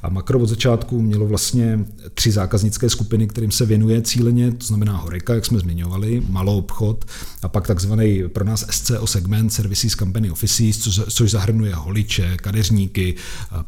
A 0.02 0.09
Makro 0.09 0.38
od 0.38 0.47
začátku 0.47 1.02
mělo 1.02 1.26
vlastně 1.26 1.85
tři 2.14 2.30
zákaznické 2.30 2.90
skupiny, 2.90 3.26
kterým 3.26 3.50
se 3.50 3.66
věnuje 3.66 4.02
cíleně, 4.02 4.52
to 4.52 4.66
znamená 4.66 4.97
Horeka, 4.97 5.35
jak 5.35 5.47
jsme 5.47 5.59
zmiňovali, 5.59 6.23
malou 6.28 6.59
obchod 6.59 7.04
a 7.42 7.49
pak 7.49 7.66
takzvaný 7.66 8.23
pro 8.28 8.45
nás 8.45 8.66
SCO 8.71 9.07
segment, 9.07 9.52
Services 9.52 9.92
Company 9.92 10.30
Offices, 10.30 10.78
což, 11.09 11.30
zahrnuje 11.30 11.75
holiče, 11.75 12.37
kadeřníky, 12.37 13.14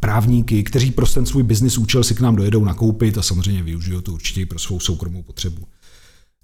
právníky, 0.00 0.62
kteří 0.62 0.90
pro 0.90 1.06
ten 1.06 1.26
svůj 1.26 1.42
business 1.42 1.78
účel 1.78 2.04
si 2.04 2.14
k 2.14 2.20
nám 2.20 2.36
dojedou 2.36 2.64
nakoupit 2.64 3.18
a 3.18 3.22
samozřejmě 3.22 3.62
využijou 3.62 4.00
to 4.00 4.12
určitě 4.12 4.46
pro 4.46 4.58
svou 4.58 4.80
soukromou 4.80 5.22
potřebu. 5.22 5.62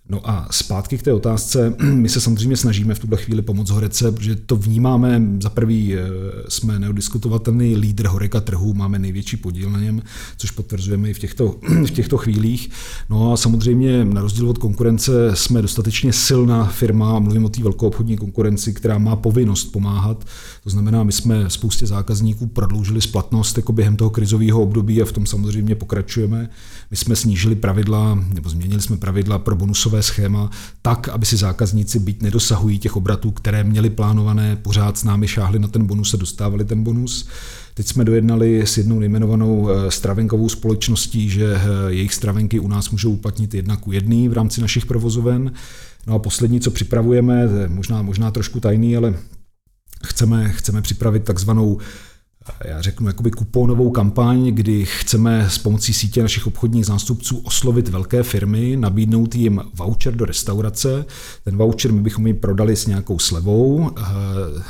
No 0.08 0.30
a 0.30 0.48
zpátky 0.50 0.98
k 0.98 1.02
té 1.02 1.12
otázce, 1.12 1.75
my 1.92 2.08
se 2.08 2.20
samozřejmě 2.20 2.56
snažíme 2.56 2.94
v 2.94 2.98
tuhle 2.98 3.18
chvíli 3.18 3.42
pomoct 3.42 3.70
Horece, 3.70 4.12
protože 4.12 4.36
to 4.36 4.56
vnímáme, 4.56 5.22
za 5.40 5.50
prvý 5.50 5.94
eh, 5.94 6.00
jsme 6.48 6.78
neodiskutovatelný 6.78 7.76
lídr 7.76 8.06
Horeka 8.06 8.40
trhu, 8.40 8.75
máme 8.75 8.98
největší 8.98 9.36
podíl 9.36 9.70
na 9.70 9.80
něm, 9.80 10.02
což 10.36 10.50
potvrzujeme 10.50 11.10
i 11.10 11.14
v 11.14 11.18
těchto, 11.18 11.56
v 11.86 11.90
těchto 11.90 12.16
chvílích. 12.16 12.70
No 13.10 13.32
a 13.32 13.36
samozřejmě 13.36 14.04
na 14.04 14.20
rozdíl 14.20 14.50
od 14.50 14.58
konkurence 14.58 15.12
jsme 15.34 15.62
dostatečně 15.62 16.12
silná 16.12 16.64
firma, 16.64 17.18
mluvím 17.18 17.44
o 17.44 17.48
té 17.48 17.62
velkou 17.62 17.86
obchodní 17.86 18.16
konkurenci, 18.16 18.72
která 18.72 18.98
má 18.98 19.16
povinnost 19.16 19.64
pomáhat. 19.64 20.25
To 20.64 20.70
znamená, 20.70 21.04
my 21.04 21.12
jsme 21.12 21.50
spoustě 21.50 21.86
zákazníků 21.86 22.46
prodloužili 22.46 23.00
splatnost 23.00 23.56
jako 23.56 23.72
během 23.72 23.96
toho 23.96 24.10
krizového 24.10 24.62
období 24.62 25.02
a 25.02 25.04
v 25.04 25.12
tom 25.12 25.26
samozřejmě 25.26 25.75
pokračujeme. 25.75 26.48
My 26.90 26.96
jsme 26.96 27.16
snížili 27.16 27.54
pravidla, 27.54 28.25
nebo 28.34 28.48
změnili 28.48 28.82
jsme 28.82 28.96
pravidla 28.96 29.38
pro 29.38 29.56
bonusové 29.56 29.96
schéma 30.03 30.50
tak, 30.83 31.09
aby 31.09 31.26
si 31.26 31.37
zákazníci 31.37 31.99
být 31.99 32.23
nedosahují 32.23 32.79
těch 32.79 32.97
obratů, 32.97 33.31
které 33.31 33.65
měli 33.65 33.91
plánované, 33.91 34.57
pořád 34.57 34.99
s 34.99 35.05
námi 35.05 35.29
šáhli 35.29 35.59
na 35.59 35.69
ten 35.69 35.87
bonus 35.87 36.15
a 36.15 36.17
dostávali 36.17 36.65
ten 36.65 36.83
bonus. 36.83 37.29
Teď 37.75 37.87
jsme 37.87 38.05
dojednali 38.05 38.67
s 38.67 38.79
jednou 38.79 38.99
nejmenovanou 38.99 39.71
eh, 39.71 39.91
stravenkovou 39.91 40.49
společností, 40.49 41.31
že 41.31 41.55
eh, 41.55 41.61
jejich 41.88 42.15
stravenky 42.15 42.59
u 42.59 42.69
nás 42.69 42.91
můžou 42.91 43.11
uplatnit 43.11 43.55
jedna 43.55 43.76
ku 43.76 43.93
jedný 43.93 44.29
v 44.29 44.33
rámci 44.33 44.61
našich 44.61 44.87
provozoven. 44.87 45.53
No 46.07 46.15
a 46.15 46.19
poslední, 46.19 46.61
co 46.61 46.71
připravujeme, 46.71 47.49
možná, 47.69 48.03
možná 48.03 48.31
trošku 48.31 48.61
tajný, 48.61 48.97
ale 48.97 49.15
chceme, 50.05 50.49
chceme 50.49 50.83
připravit 50.83 51.25
takzvanou 51.25 51.79
já 52.65 52.83
řeknu, 52.83 53.07
jakoby 53.07 53.31
kupónovou 53.31 53.91
kampaň, 53.91 54.47
kdy 54.47 54.85
chceme 54.87 55.50
s 55.50 55.59
pomocí 55.59 55.95
sítě 55.95 56.23
našich 56.23 56.47
obchodních 56.47 56.87
zástupců 56.87 57.38
oslovit 57.38 57.88
velké 57.88 58.23
firmy, 58.23 58.76
nabídnout 58.76 59.35
jim 59.35 59.62
voucher 59.75 60.15
do 60.15 60.25
restaurace. 60.25 61.05
Ten 61.45 61.57
voucher 61.57 61.93
my 61.93 62.00
bychom 62.00 62.26
jim 62.26 62.37
prodali 62.37 62.76
s 62.76 62.87
nějakou 62.87 63.19
slevou. 63.19 63.91
Eh, 63.99 64.03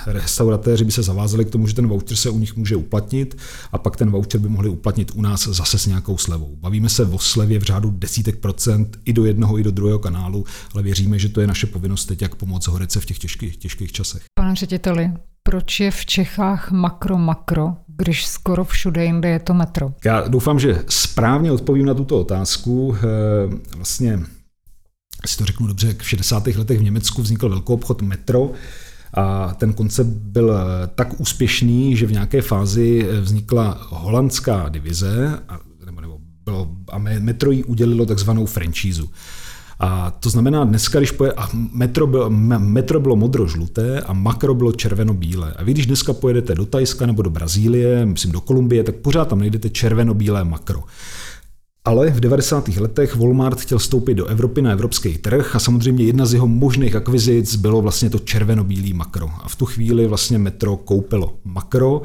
restauratéři 0.06 0.84
by 0.84 0.92
se 0.92 1.02
zavázali 1.02 1.44
k 1.44 1.50
tomu, 1.50 1.66
že 1.66 1.74
ten 1.74 1.88
voucher 1.88 2.16
se 2.16 2.30
u 2.30 2.38
nich 2.38 2.56
může 2.56 2.76
uplatnit 2.76 3.36
a 3.72 3.78
pak 3.78 3.96
ten 3.96 4.10
voucher 4.10 4.40
by 4.40 4.48
mohli 4.48 4.68
uplatnit 4.68 5.12
u 5.14 5.22
nás 5.22 5.48
zase 5.48 5.78
s 5.78 5.86
nějakou 5.86 6.18
slevou. 6.18 6.56
Bavíme 6.60 6.88
se 6.88 7.04
o 7.04 7.18
slevě 7.18 7.58
v 7.58 7.62
řádu 7.62 7.90
desítek 7.90 8.36
procent 8.36 8.98
i 9.04 9.12
do 9.12 9.24
jednoho, 9.24 9.58
i 9.58 9.62
do 9.62 9.70
druhého 9.70 9.98
kanálu, 9.98 10.44
ale 10.74 10.82
věříme, 10.82 11.18
že 11.18 11.28
to 11.28 11.40
je 11.40 11.46
naše 11.46 11.66
povinnost 11.66 12.06
teď, 12.06 12.22
jak 12.22 12.34
pomoct 12.34 12.66
Horece 12.66 13.00
v 13.00 13.06
těch 13.06 13.18
těžkých, 13.18 13.56
těžkých 13.56 13.92
časech. 13.92 14.22
Pane 14.34 14.54
řediteli, 14.54 15.10
proč 15.46 15.80
je 15.80 15.90
v 15.90 16.06
Čechách 16.06 16.72
makro-makro, 16.72 17.76
když 17.86 18.26
skoro 18.26 18.64
všude 18.64 19.04
jinde 19.04 19.28
je 19.28 19.38
to 19.38 19.54
metro? 19.54 19.92
Já 20.04 20.28
doufám, 20.28 20.58
že 20.58 20.84
správně 20.88 21.52
odpovím 21.52 21.86
na 21.86 21.94
tuto 21.94 22.20
otázku. 22.20 22.96
Eh, 22.96 23.76
vlastně, 23.76 24.20
si 25.26 25.38
to 25.38 25.44
řeknu 25.44 25.66
dobře, 25.66 25.96
v 25.98 26.08
60. 26.08 26.46
letech 26.46 26.78
v 26.78 26.82
Německu 26.82 27.22
vznikl 27.22 27.48
velký 27.48 27.72
obchod 27.72 28.02
metro, 28.02 28.50
a 29.14 29.54
ten 29.54 29.72
koncept 29.72 30.08
byl 30.08 30.52
tak 30.94 31.20
úspěšný, 31.20 31.96
že 31.96 32.06
v 32.06 32.12
nějaké 32.12 32.42
fázi 32.42 33.08
vznikla 33.20 33.86
holandská 33.88 34.68
divize, 34.68 35.40
nebo, 35.84 36.00
nebo 36.00 36.18
bylo, 36.44 36.68
a 36.92 36.98
metro 36.98 37.50
jí 37.50 37.64
udělilo 37.64 38.06
takzvanou 38.06 38.46
franchízu. 38.46 39.10
A 39.80 40.10
to 40.10 40.30
znamená, 40.30 40.64
dneska, 40.64 40.98
když 40.98 41.10
poje, 41.10 41.32
a 41.32 41.48
metro, 41.72 42.06
bylo, 42.06 42.30
metro 42.58 43.00
bylo 43.00 43.16
modro-žluté 43.16 44.00
a 44.00 44.12
makro 44.12 44.54
bylo 44.54 44.72
červeno-bílé. 44.72 45.52
A 45.56 45.64
vy, 45.64 45.72
když 45.72 45.86
dneska 45.86 46.12
pojedete 46.12 46.54
do 46.54 46.66
Tajska 46.66 47.06
nebo 47.06 47.22
do 47.22 47.30
Brazílie, 47.30 48.06
myslím 48.06 48.32
do 48.32 48.40
Kolumbie, 48.40 48.84
tak 48.84 48.94
pořád 48.94 49.28
tam 49.28 49.38
najdete 49.38 49.70
červeno-bílé 49.70 50.44
makro. 50.44 50.82
Ale 51.86 52.10
v 52.10 52.20
90. 52.20 52.68
letech 52.68 53.16
Walmart 53.16 53.60
chtěl 53.60 53.78
vstoupit 53.78 54.14
do 54.14 54.26
Evropy 54.26 54.62
na 54.62 54.70
evropský 54.72 55.18
trh 55.18 55.56
a 55.56 55.58
samozřejmě 55.58 56.04
jedna 56.04 56.26
z 56.26 56.34
jeho 56.34 56.46
možných 56.46 56.96
akvizic 56.96 57.56
bylo 57.56 57.82
vlastně 57.82 58.10
to 58.10 58.18
červeno-bílý 58.18 58.92
makro. 58.92 59.30
A 59.42 59.48
v 59.48 59.56
tu 59.56 59.66
chvíli 59.66 60.06
vlastně 60.06 60.38
Metro 60.38 60.76
koupilo 60.76 61.34
makro. 61.44 62.02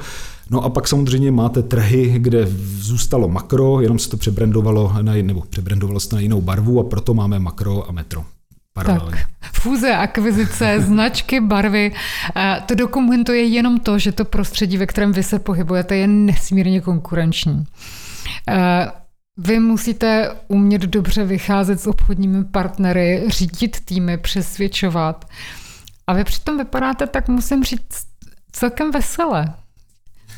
No 0.49 0.63
a 0.63 0.69
pak 0.69 0.87
samozřejmě 0.87 1.31
máte 1.31 1.63
trhy, 1.63 2.13
kde 2.17 2.47
zůstalo 2.77 3.27
makro, 3.27 3.81
jenom 3.81 3.99
se 3.99 4.09
to 4.09 4.17
přebrandovalo 4.17 4.93
na, 5.01 5.13
nebo 5.13 5.43
přebrandovalo 5.49 5.99
se 5.99 6.15
na 6.15 6.21
jinou 6.21 6.41
barvu 6.41 6.79
a 6.79 6.83
proto 6.83 7.13
máme 7.13 7.39
makro 7.39 7.89
a 7.89 7.91
metro. 7.91 8.25
Paralelně. 8.73 9.11
Tak, 9.11 9.53
fúze, 9.53 9.95
akvizice, 9.95 10.81
značky, 10.85 11.39
barvy. 11.39 11.91
Eh, 12.35 12.61
to 12.65 12.75
dokumentuje 12.75 13.43
jenom 13.43 13.79
to, 13.79 13.99
že 13.99 14.11
to 14.11 14.25
prostředí, 14.25 14.77
ve 14.77 14.85
kterém 14.85 15.11
vy 15.11 15.23
se 15.23 15.39
pohybujete, 15.39 15.95
je 15.95 16.07
nesmírně 16.07 16.81
konkurenční. 16.81 17.65
Vy 19.37 19.59
musíte 19.59 20.35
umět 20.47 20.81
dobře 20.81 21.23
vycházet 21.23 21.79
s 21.79 21.87
obchodními 21.87 22.45
partnery, 22.45 23.23
řídit 23.27 23.85
týmy, 23.85 24.17
přesvědčovat. 24.17 25.25
A 26.07 26.13
vy 26.13 26.23
přitom 26.23 26.57
vypadáte, 26.57 27.07
tak 27.07 27.27
musím 27.27 27.63
říct, 27.63 28.07
celkem 28.51 28.91
vesele. 28.91 29.53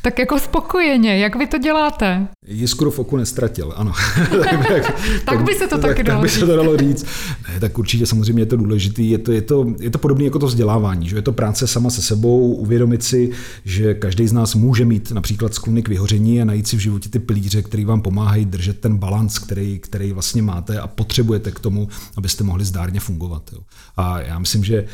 Tak 0.03 0.19
jako 0.19 0.39
spokojeně, 0.39 1.17
jak 1.17 1.35
vy 1.35 1.47
to 1.47 1.57
děláte? 1.57 2.27
Jiskru 2.47 2.91
v 2.91 2.99
oku 2.99 3.17
nestratil, 3.17 3.73
ano. 3.75 3.93
tak, 4.43 4.67
tak, 4.67 4.95
tak 5.25 5.43
by 5.43 5.55
se 5.55 5.67
to 5.67 5.77
tak, 5.77 5.89
taky 5.89 6.03
dalo 6.03 6.21
tak 6.21 6.31
by 6.31 6.39
se 6.39 6.45
to 6.45 6.55
dalo 6.55 6.77
říct. 6.77 7.05
Ne, 7.49 7.59
tak 7.59 7.77
určitě 7.77 8.05
samozřejmě 8.05 8.41
je 8.41 8.45
to 8.45 8.57
důležité. 8.57 9.01
Je 9.01 9.17
to, 9.17 9.31
je 9.31 9.41
to, 9.41 9.73
je 9.79 9.89
to 9.89 9.97
podobné 9.97 10.23
jako 10.23 10.39
to 10.39 10.45
vzdělávání, 10.45 11.09
že 11.09 11.15
je 11.15 11.21
to 11.21 11.31
práce 11.31 11.67
sama 11.67 11.89
se 11.89 12.01
sebou, 12.01 12.53
uvědomit 12.53 13.03
si, 13.03 13.31
že 13.65 13.93
každý 13.93 14.27
z 14.27 14.33
nás 14.33 14.55
může 14.55 14.85
mít 14.85 15.11
například 15.11 15.53
sklony 15.53 15.83
k 15.83 15.89
vyhoření 15.89 16.41
a 16.41 16.45
najít 16.45 16.67
si 16.67 16.77
v 16.77 16.79
životě 16.79 17.09
ty 17.09 17.19
pilíře, 17.19 17.61
které 17.61 17.85
vám 17.85 18.01
pomáhají 18.01 18.45
držet 18.45 18.79
ten 18.79 18.97
balans, 18.97 19.39
který, 19.39 19.79
který 19.79 20.13
vlastně 20.13 20.41
máte 20.41 20.79
a 20.79 20.87
potřebujete 20.87 21.51
k 21.51 21.59
tomu, 21.59 21.87
abyste 22.17 22.43
mohli 22.43 22.65
zdárně 22.65 22.99
fungovat. 22.99 23.49
Jo. 23.53 23.59
A 23.97 24.21
já 24.21 24.39
myslím, 24.39 24.63
že 24.63 24.85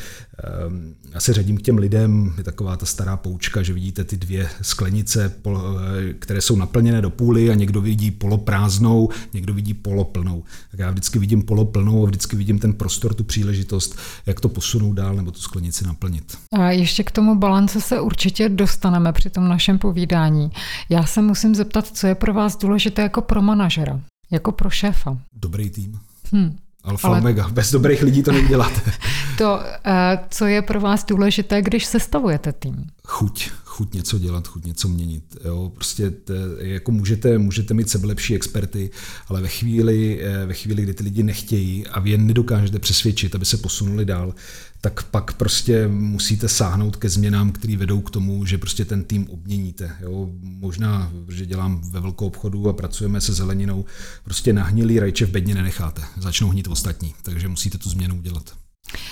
já 1.14 1.20
se 1.20 1.32
řadím 1.32 1.56
k 1.56 1.62
těm 1.62 1.78
lidem, 1.78 2.34
je 2.38 2.44
taková 2.44 2.76
ta 2.76 2.86
stará 2.86 3.16
poučka, 3.16 3.62
že 3.62 3.72
vidíte 3.72 4.04
ty 4.04 4.16
dvě 4.16 4.48
sklenice, 4.62 5.32
eh, 5.46 6.12
které 6.12 6.40
jsou 6.40 6.56
naplněné 6.56 7.02
do 7.02 7.10
půly 7.10 7.50
a 7.50 7.54
někdo 7.54 7.80
vidí 7.80 8.10
poloprázdnou, 8.10 9.08
někdo 9.32 9.54
vidí 9.54 9.74
poloplnou. 9.74 10.44
Tak 10.70 10.80
já 10.80 10.90
vždycky 10.90 11.18
vidím 11.18 11.42
poloplnou 11.42 12.02
a 12.02 12.06
vždycky 12.06 12.36
vidím 12.36 12.58
ten 12.58 12.72
prostor, 12.72 13.14
tu 13.14 13.24
příležitost, 13.24 13.98
jak 14.26 14.40
to 14.40 14.48
posunout 14.48 14.92
dál 14.92 15.14
nebo 15.14 15.30
tu 15.30 15.40
sklenici 15.40 15.86
naplnit. 15.86 16.36
A 16.52 16.70
ještě 16.70 17.04
k 17.04 17.10
tomu 17.10 17.34
balance 17.34 17.80
se 17.80 18.00
určitě 18.00 18.48
dostaneme 18.48 19.12
při 19.12 19.30
tom 19.30 19.48
našem 19.48 19.78
povídání. 19.78 20.50
Já 20.88 21.06
se 21.06 21.22
musím 21.22 21.54
zeptat, 21.54 21.86
co 21.86 22.06
je 22.06 22.14
pro 22.14 22.34
vás 22.34 22.56
důležité 22.56 23.02
jako 23.02 23.22
pro 23.22 23.42
manažera, 23.42 24.00
jako 24.30 24.52
pro 24.52 24.70
šéfa? 24.70 25.18
Dobrý 25.32 25.70
tým. 25.70 26.00
Hmm. 26.32 26.56
Alfa 26.84 27.08
Ale... 27.08 27.18
omega. 27.18 27.48
Bez 27.48 27.70
dobrých 27.70 28.02
lidí 28.02 28.22
to 28.22 28.32
neděláte. 28.32 28.92
to, 29.38 29.60
eh, 29.84 30.18
co 30.30 30.46
je 30.46 30.62
pro 30.62 30.80
vás 30.80 31.04
důležité, 31.04 31.62
když 31.62 31.86
sestavujete 31.86 32.52
tým? 32.52 32.86
Chuť. 33.04 33.50
Chuť 33.64 33.94
něco 33.94 34.18
dělat, 34.18 34.48
chuť 34.48 34.64
něco 34.64 34.88
měnit. 34.88 35.24
Jo? 35.44 35.72
Prostě 35.74 36.10
te, 36.10 36.34
jako 36.58 36.92
můžete, 36.92 37.38
můžete 37.38 37.74
mít 37.74 37.90
sebelepší 37.90 38.34
experty, 38.34 38.90
ale 39.28 39.40
ve 39.40 39.48
chvíli, 39.48 40.20
eh, 40.22 40.46
ve 40.46 40.54
chvíli, 40.54 40.82
kdy 40.82 40.94
ty 40.94 41.04
lidi 41.04 41.22
nechtějí 41.22 41.86
a 41.86 42.00
vy 42.00 42.10
je 42.10 42.18
nedokážete 42.18 42.78
přesvědčit, 42.78 43.34
aby 43.34 43.44
se 43.44 43.56
posunuli 43.56 44.04
dál, 44.04 44.34
tak 44.80 45.02
pak 45.02 45.32
prostě 45.32 45.88
musíte 45.88 46.48
sáhnout 46.48 46.96
ke 46.96 47.08
změnám, 47.08 47.52
které 47.52 47.76
vedou 47.76 48.00
k 48.00 48.10
tomu, 48.10 48.44
že 48.44 48.58
prostě 48.58 48.84
ten 48.84 49.04
tým 49.04 49.28
obměníte. 49.30 49.90
Jo? 50.00 50.28
Možná, 50.40 51.12
že 51.28 51.46
dělám 51.46 51.80
ve 51.90 52.00
velkou 52.00 52.26
obchodu 52.26 52.68
a 52.68 52.72
pracujeme 52.72 53.20
se 53.20 53.32
zeleninou, 53.32 53.84
prostě 54.24 54.52
nahnilý 54.52 55.00
rajče 55.00 55.26
v 55.26 55.30
bedně 55.30 55.54
nenecháte, 55.54 56.02
začnou 56.18 56.48
hnít 56.48 56.68
ostatní, 56.68 57.14
takže 57.22 57.48
musíte 57.48 57.78
tu 57.78 57.90
změnu 57.90 58.18
udělat. 58.18 58.52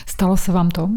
Stalo 0.07 0.37
se 0.37 0.53
vám 0.53 0.71
to? 0.71 0.91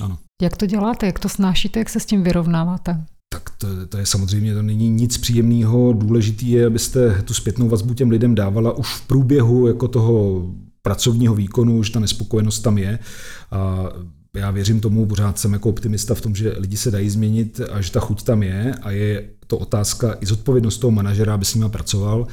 Ano. 0.00 0.18
Jak 0.42 0.56
to 0.56 0.66
děláte, 0.66 1.06
jak 1.06 1.18
to 1.18 1.28
snášíte, 1.28 1.78
jak 1.78 1.88
se 1.88 2.00
s 2.00 2.06
tím 2.06 2.22
vyrovnáváte? 2.22 3.04
Tak 3.28 3.50
to, 3.50 3.86
to 3.86 3.98
je 3.98 4.06
samozřejmě, 4.06 4.54
to 4.54 4.62
není 4.62 4.90
nic 4.90 5.18
příjemného. 5.18 5.92
Důležitý 5.92 6.50
je, 6.50 6.66
abyste 6.66 7.22
tu 7.22 7.34
zpětnou 7.34 7.68
vazbu 7.68 7.94
těm 7.94 8.10
lidem 8.10 8.34
dávala 8.34 8.72
už 8.72 8.94
v 8.94 9.06
průběhu 9.06 9.66
jako 9.66 9.88
toho 9.88 10.46
pracovního 10.82 11.34
výkonu, 11.34 11.82
že 11.82 11.92
ta 11.92 12.00
nespokojenost 12.00 12.60
tam 12.60 12.78
je. 12.78 12.98
A 13.50 13.84
já 14.36 14.50
věřím 14.50 14.80
tomu, 14.80 15.06
pořád 15.06 15.38
jsem 15.38 15.52
jako 15.52 15.68
optimista 15.68 16.14
v 16.14 16.20
tom, 16.20 16.34
že 16.34 16.54
lidi 16.58 16.76
se 16.76 16.90
dají 16.90 17.10
změnit 17.10 17.60
a 17.72 17.80
že 17.80 17.92
ta 17.92 18.00
chuť 18.00 18.22
tam 18.22 18.42
je 18.42 18.74
a 18.82 18.90
je 18.90 19.28
to 19.46 19.58
otázka 19.58 20.16
i 20.20 20.26
zodpovědnost 20.26 20.78
toho 20.78 20.90
manažera, 20.90 21.34
aby 21.34 21.44
s 21.44 21.54
nima 21.54 21.68
pracoval. 21.68 22.26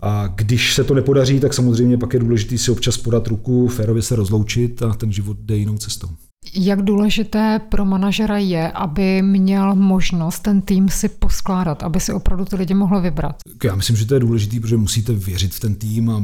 A 0.00 0.26
když 0.34 0.74
se 0.74 0.84
to 0.84 0.94
nepodaří, 0.94 1.40
tak 1.40 1.54
samozřejmě 1.54 1.98
pak 1.98 2.14
je 2.14 2.20
důležité 2.20 2.58
si 2.58 2.70
občas 2.70 2.96
podat 2.96 3.26
ruku, 3.26 3.68
férově 3.68 4.02
se 4.02 4.16
rozloučit 4.16 4.82
a 4.82 4.94
ten 4.94 5.12
život 5.12 5.36
jde 5.40 5.56
jinou 5.56 5.78
cestou. 5.78 6.08
Jak 6.54 6.82
důležité 6.82 7.60
pro 7.68 7.84
manažera 7.84 8.38
je, 8.38 8.72
aby 8.72 9.22
měl 9.22 9.74
možnost 9.74 10.40
ten 10.40 10.60
tým 10.60 10.88
si 10.88 11.08
poskládat, 11.08 11.82
aby 11.82 12.00
si 12.00 12.12
opravdu 12.12 12.44
ty 12.44 12.56
lidi 12.56 12.74
mohl 12.74 13.00
vybrat? 13.00 13.36
Já 13.64 13.74
myslím, 13.74 13.96
že 13.96 14.06
to 14.06 14.14
je 14.14 14.20
důležité, 14.20 14.60
protože 14.60 14.76
musíte 14.76 15.12
věřit 15.12 15.54
v 15.54 15.60
ten 15.60 15.74
tým 15.74 16.10
a 16.10 16.22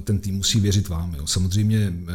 ten 0.00 0.18
tým 0.18 0.34
musí 0.34 0.60
věřit 0.60 0.88
vám. 0.88 1.14
Jo. 1.14 1.26
Samozřejmě 1.26 1.78
eh, 1.78 2.12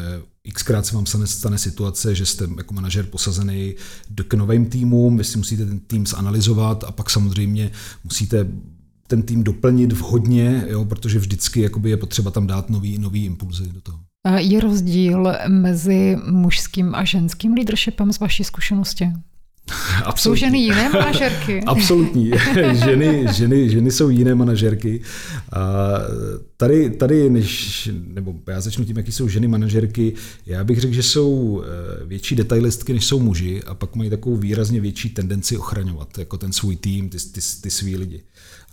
xkrát 0.52 0.86
se 0.86 0.96
vám 0.96 1.06
stane, 1.06 1.28
stane 1.28 1.58
situace, 1.58 2.16
že 2.16 2.26
jste 2.26 2.48
jako 2.58 2.74
manažer 2.74 3.06
posazený 3.06 3.76
k 4.28 4.34
novým 4.34 4.66
týmům, 4.66 5.18
vy 5.18 5.24
si 5.24 5.38
musíte 5.38 5.66
ten 5.66 5.80
tým 5.80 6.08
zanalizovat 6.08 6.84
a 6.84 6.92
pak 6.92 7.10
samozřejmě 7.10 7.72
musíte 8.04 8.48
ten 9.08 9.22
tým 9.22 9.44
doplnit 9.44 9.92
vhodně, 9.92 10.66
jo, 10.70 10.86
protože 10.86 11.20
vždycky 11.20 11.62
jakoby 11.62 11.90
je 11.90 11.98
potřeba 11.98 12.32
tam 12.32 12.48
dát 12.48 12.70
nový, 12.70 12.98
nový 12.98 13.26
impulzy 13.26 13.70
do 13.74 13.82
toho. 13.82 14.00
Je 14.38 14.60
rozdíl 14.60 15.34
mezi 15.48 16.18
mužským 16.30 16.96
a 16.96 17.04
ženským 17.04 17.54
leadershipem 17.54 18.14
z 18.14 18.20
vaší 18.20 18.44
zkušenosti? 18.44 19.12
Absolutní. 20.04 20.40
Jsou 20.40 20.46
ženy 20.46 20.60
jiné 20.60 20.90
manažerky? 20.90 21.62
Absolutní. 21.68 22.32
ženy, 22.74 23.26
ženy, 23.34 23.70
ženy 23.70 23.92
jsou 23.92 24.10
jiné 24.10 24.36
manažerky. 24.36 25.02
A 25.54 25.62
tady, 26.58 26.90
tady, 26.90 27.30
než, 27.30 27.90
nebo 28.08 28.36
já 28.48 28.62
začnu 28.62 28.86
tím, 28.86 28.98
jaký 28.98 29.12
jsou 29.12 29.28
ženy 29.28 29.48
manažerky, 29.48 30.14
já 30.46 30.64
bych 30.64 30.80
řekl, 30.80 30.94
že 30.94 31.04
jsou 31.04 31.62
eh, 31.64 32.06
větší 32.06 32.36
detailistky, 32.36 32.94
než 32.94 33.06
jsou 33.06 33.20
muži 33.20 33.64
a 33.64 33.74
pak 33.74 33.96
mají 33.96 34.10
takovou 34.10 34.38
výrazně 34.38 34.82
větší 34.82 35.10
tendenci 35.10 35.58
ochraňovat 35.58 36.18
jako 36.18 36.38
ten 36.38 36.54
svůj 36.54 36.76
tým, 36.76 37.10
ty, 37.10 37.18
ty, 37.18 37.42
ty 37.62 37.70
svý 37.70 37.96
lidi. 37.96 38.22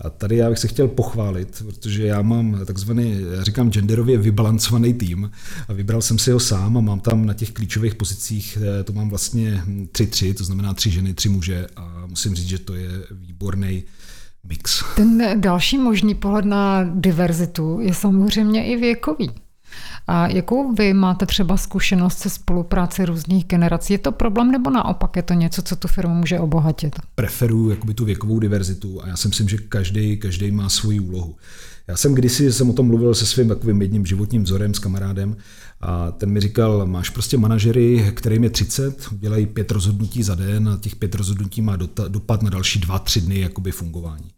A 0.01 0.11
tady 0.11 0.37
já 0.37 0.51
bych 0.51 0.59
se 0.59 0.69
chtěl 0.69 0.89
pochválit, 0.89 1.65
protože 1.67 2.07
já 2.07 2.23
mám 2.23 2.61
takzvaný, 2.67 3.27
já 3.37 3.45
říkám 3.45 3.71
genderově 3.71 4.19
vybalancovaný 4.19 4.95
tým 4.95 5.31
a 5.69 5.73
vybral 5.73 6.03
jsem 6.03 6.19
si 6.19 6.31
ho 6.31 6.41
sám 6.41 6.77
a 6.77 6.81
mám 6.81 7.01
tam 7.01 7.27
na 7.27 7.35
těch 7.35 7.51
klíčových 7.51 7.95
pozicích, 7.95 8.59
eh, 8.61 8.85
to 8.85 8.93
mám 8.93 9.09
vlastně 9.09 9.63
3-3, 9.93 10.35
to 10.35 10.45
znamená 10.45 10.75
tři 10.75 10.91
ženy, 10.91 11.15
tři 11.15 11.29
muže 11.29 11.67
a 11.77 12.05
musím 12.07 12.35
říct, 12.35 12.49
že 12.49 12.59
to 12.59 12.75
je 12.75 12.89
výborný 13.11 13.85
mix. 14.49 14.85
Ten 14.97 15.41
další 15.41 15.79
možný 15.79 16.15
pohled 16.15 16.45
na 16.45 16.85
diverzitu 16.95 17.81
je 17.81 17.95
samozřejmě 17.95 18.67
i 18.67 18.77
věkový. 18.77 19.31
A 20.09 20.27
jakou 20.27 20.73
vy 20.75 20.95
máte 20.95 21.27
třeba 21.27 21.57
zkušenost 21.57 22.19
se 22.19 22.31
spolupráci 22.31 23.05
různých 23.05 23.45
generací? 23.45 23.93
Je 23.93 23.99
to 23.99 24.13
problém 24.13 24.51
nebo 24.51 24.71
naopak 24.71 25.17
je 25.17 25.23
to 25.23 25.35
něco, 25.35 25.63
co 25.63 25.77
tu 25.77 25.89
firmu 25.89 26.15
může 26.15 26.41
obohatit? 26.41 26.97
Preferuji 27.15 27.71
jakoby 27.71 27.95
tu 27.95 28.05
věkovou 28.05 28.39
diverzitu 28.39 29.03
a 29.03 29.09
já 29.09 29.17
si 29.17 29.29
myslím, 29.29 29.49
že 29.49 29.59
každý, 29.59 30.17
každý 30.17 30.51
má 30.51 30.69
svoji 30.69 31.01
úlohu. 31.01 31.37
Já 31.89 31.97
jsem 31.97 32.15
kdysi 32.15 32.53
jsem 32.53 32.71
o 32.71 32.73
tom 32.73 32.87
mluvil 32.87 33.15
se 33.15 33.27
svým 33.27 33.49
takovým 33.49 33.83
jedním 33.83 34.07
životním 34.07 34.45
vzorem 34.45 34.75
s 34.75 34.79
kamarádem 34.79 35.37
a 35.81 36.11
ten 36.11 36.31
mi 36.31 36.41
říkal, 36.41 36.87
máš 36.87 37.11
prostě 37.11 37.39
manažery, 37.39 38.13
kterým 38.15 38.45
je 38.45 38.51
30, 38.51 39.09
udělají 39.13 39.47
pět 39.47 39.71
rozhodnutí 39.71 40.23
za 40.23 40.35
den 40.35 40.69
a 40.69 40.79
těch 40.81 40.97
pět 40.97 41.15
rozhodnutí 41.15 41.63
má 41.63 41.77
dopad 42.09 42.43
na 42.43 42.51
další 42.51 42.79
dva, 42.79 42.99
tři 42.99 43.21
dny 43.21 43.41
jakoby 43.41 43.73
fungování. 43.73 44.31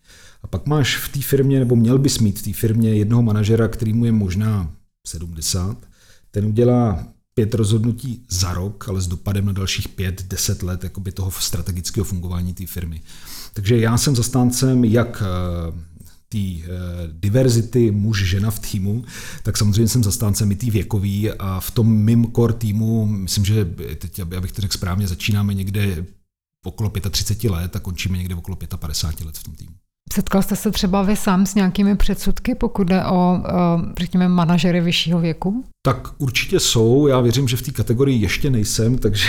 A 0.42 0.46
pak 0.46 0.66
máš 0.66 0.96
v 0.96 1.08
té 1.08 1.20
firmě, 1.20 1.58
nebo 1.58 1.76
měl 1.76 1.98
bys 1.98 2.18
mít 2.18 2.38
v 2.38 2.42
té 2.42 2.52
firmě 2.52 2.94
jednoho 2.94 3.22
manažera, 3.22 3.68
který 3.68 3.92
mu 3.92 4.04
je 4.04 4.12
možná 4.12 4.70
70, 5.08 5.76
ten 6.30 6.44
udělá 6.44 7.06
pět 7.34 7.54
rozhodnutí 7.54 8.24
za 8.30 8.54
rok, 8.54 8.88
ale 8.88 9.00
s 9.00 9.06
dopadem 9.06 9.46
na 9.46 9.52
dalších 9.52 9.88
pět, 9.88 10.22
deset 10.22 10.62
let 10.62 10.84
jakoby 10.84 11.12
toho 11.12 11.30
strategického 11.30 12.04
fungování 12.04 12.54
té 12.54 12.66
firmy. 12.66 13.02
Takže 13.52 13.76
já 13.76 13.99
jsem 13.99 14.16
zastáncem 14.16 14.84
jak 14.84 15.23
eh, 15.23 15.73
té 16.28 16.38
eh, 16.38 16.68
diverzity 17.12 17.90
muž-žena 17.90 18.50
v 18.50 18.58
týmu, 18.58 19.04
tak 19.42 19.56
samozřejmě 19.56 19.88
jsem 19.88 20.04
zastáncem 20.04 20.52
i 20.52 20.56
té 20.56 20.71
věkový 20.71 21.30
a 21.30 21.60
v 21.60 21.71
tom 21.71 21.92
mým 21.92 22.32
core 22.32 22.52
týmu, 22.52 23.06
myslím, 23.06 23.44
že 23.44 23.64
teď, 23.99 24.21
abych 24.21 24.52
to 24.52 24.62
řekl 24.62 24.75
správně, 24.75 25.08
začínáme 25.08 25.54
někde 25.54 26.06
okolo 26.64 26.92
35 27.10 27.50
let 27.50 27.76
a 27.76 27.80
končíme 27.80 28.18
někde 28.18 28.34
okolo 28.34 28.56
55 28.56 29.26
let 29.26 29.38
v 29.38 29.42
tom 29.42 29.54
týmu. 29.54 29.75
Setkal 30.12 30.42
jste 30.42 30.56
se 30.56 30.71
třeba 30.71 31.02
vy 31.02 31.16
sám 31.16 31.47
s 31.47 31.54
nějakými 31.54 31.97
předsudky, 31.97 32.54
pokud 32.54 32.88
jde 32.88 33.04
o, 33.04 33.42
řekněme, 33.99 34.28
manažery 34.28 34.80
vyššího 34.80 35.21
věku? 35.21 35.64
Tak 35.82 36.08
určitě 36.18 36.60
jsou. 36.60 37.06
Já 37.06 37.21
věřím, 37.21 37.49
že 37.49 37.56
v 37.56 37.62
té 37.62 37.71
kategorii 37.71 38.23
ještě 38.23 38.50
nejsem, 38.50 38.99
takže 38.99 39.28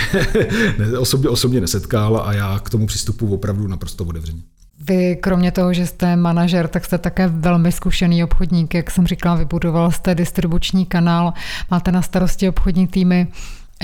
osobně, 0.98 1.28
osobně 1.28 1.60
nesetkal 1.60 2.22
a 2.24 2.32
já 2.32 2.58
k 2.58 2.70
tomu 2.70 2.86
přistupu 2.86 3.34
opravdu 3.34 3.68
naprosto 3.68 4.04
otevřeně. 4.04 4.42
Vy 4.80 5.16
kromě 5.16 5.52
toho, 5.52 5.72
že 5.72 5.86
jste 5.86 6.16
manažer, 6.16 6.68
tak 6.68 6.84
jste 6.84 6.98
také 6.98 7.28
velmi 7.28 7.72
zkušený 7.72 8.24
obchodník. 8.24 8.74
Jak 8.74 8.90
jsem 8.90 9.06
říkala, 9.06 9.34
vybudoval 9.34 9.90
jste 9.90 10.14
distribuční 10.14 10.86
kanál, 10.86 11.32
máte 11.70 11.92
na 11.92 12.02
starosti 12.02 12.48
obchodní 12.48 12.86
týmy. 12.86 13.28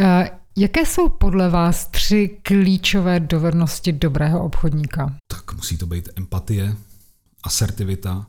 Eh, 0.00 0.30
jaké 0.56 0.87
jsou 0.87 1.09
podle 1.09 1.50
vás 1.50 1.87
tři 1.87 2.38
klíčové 2.42 3.20
dovednosti 3.20 3.92
dobrého 3.92 4.44
obchodníka? 4.44 5.14
Tak 5.28 5.54
musí 5.56 5.76
to 5.76 5.87
být 5.87 6.09
empatie, 6.16 6.76
asertivita 7.46 8.26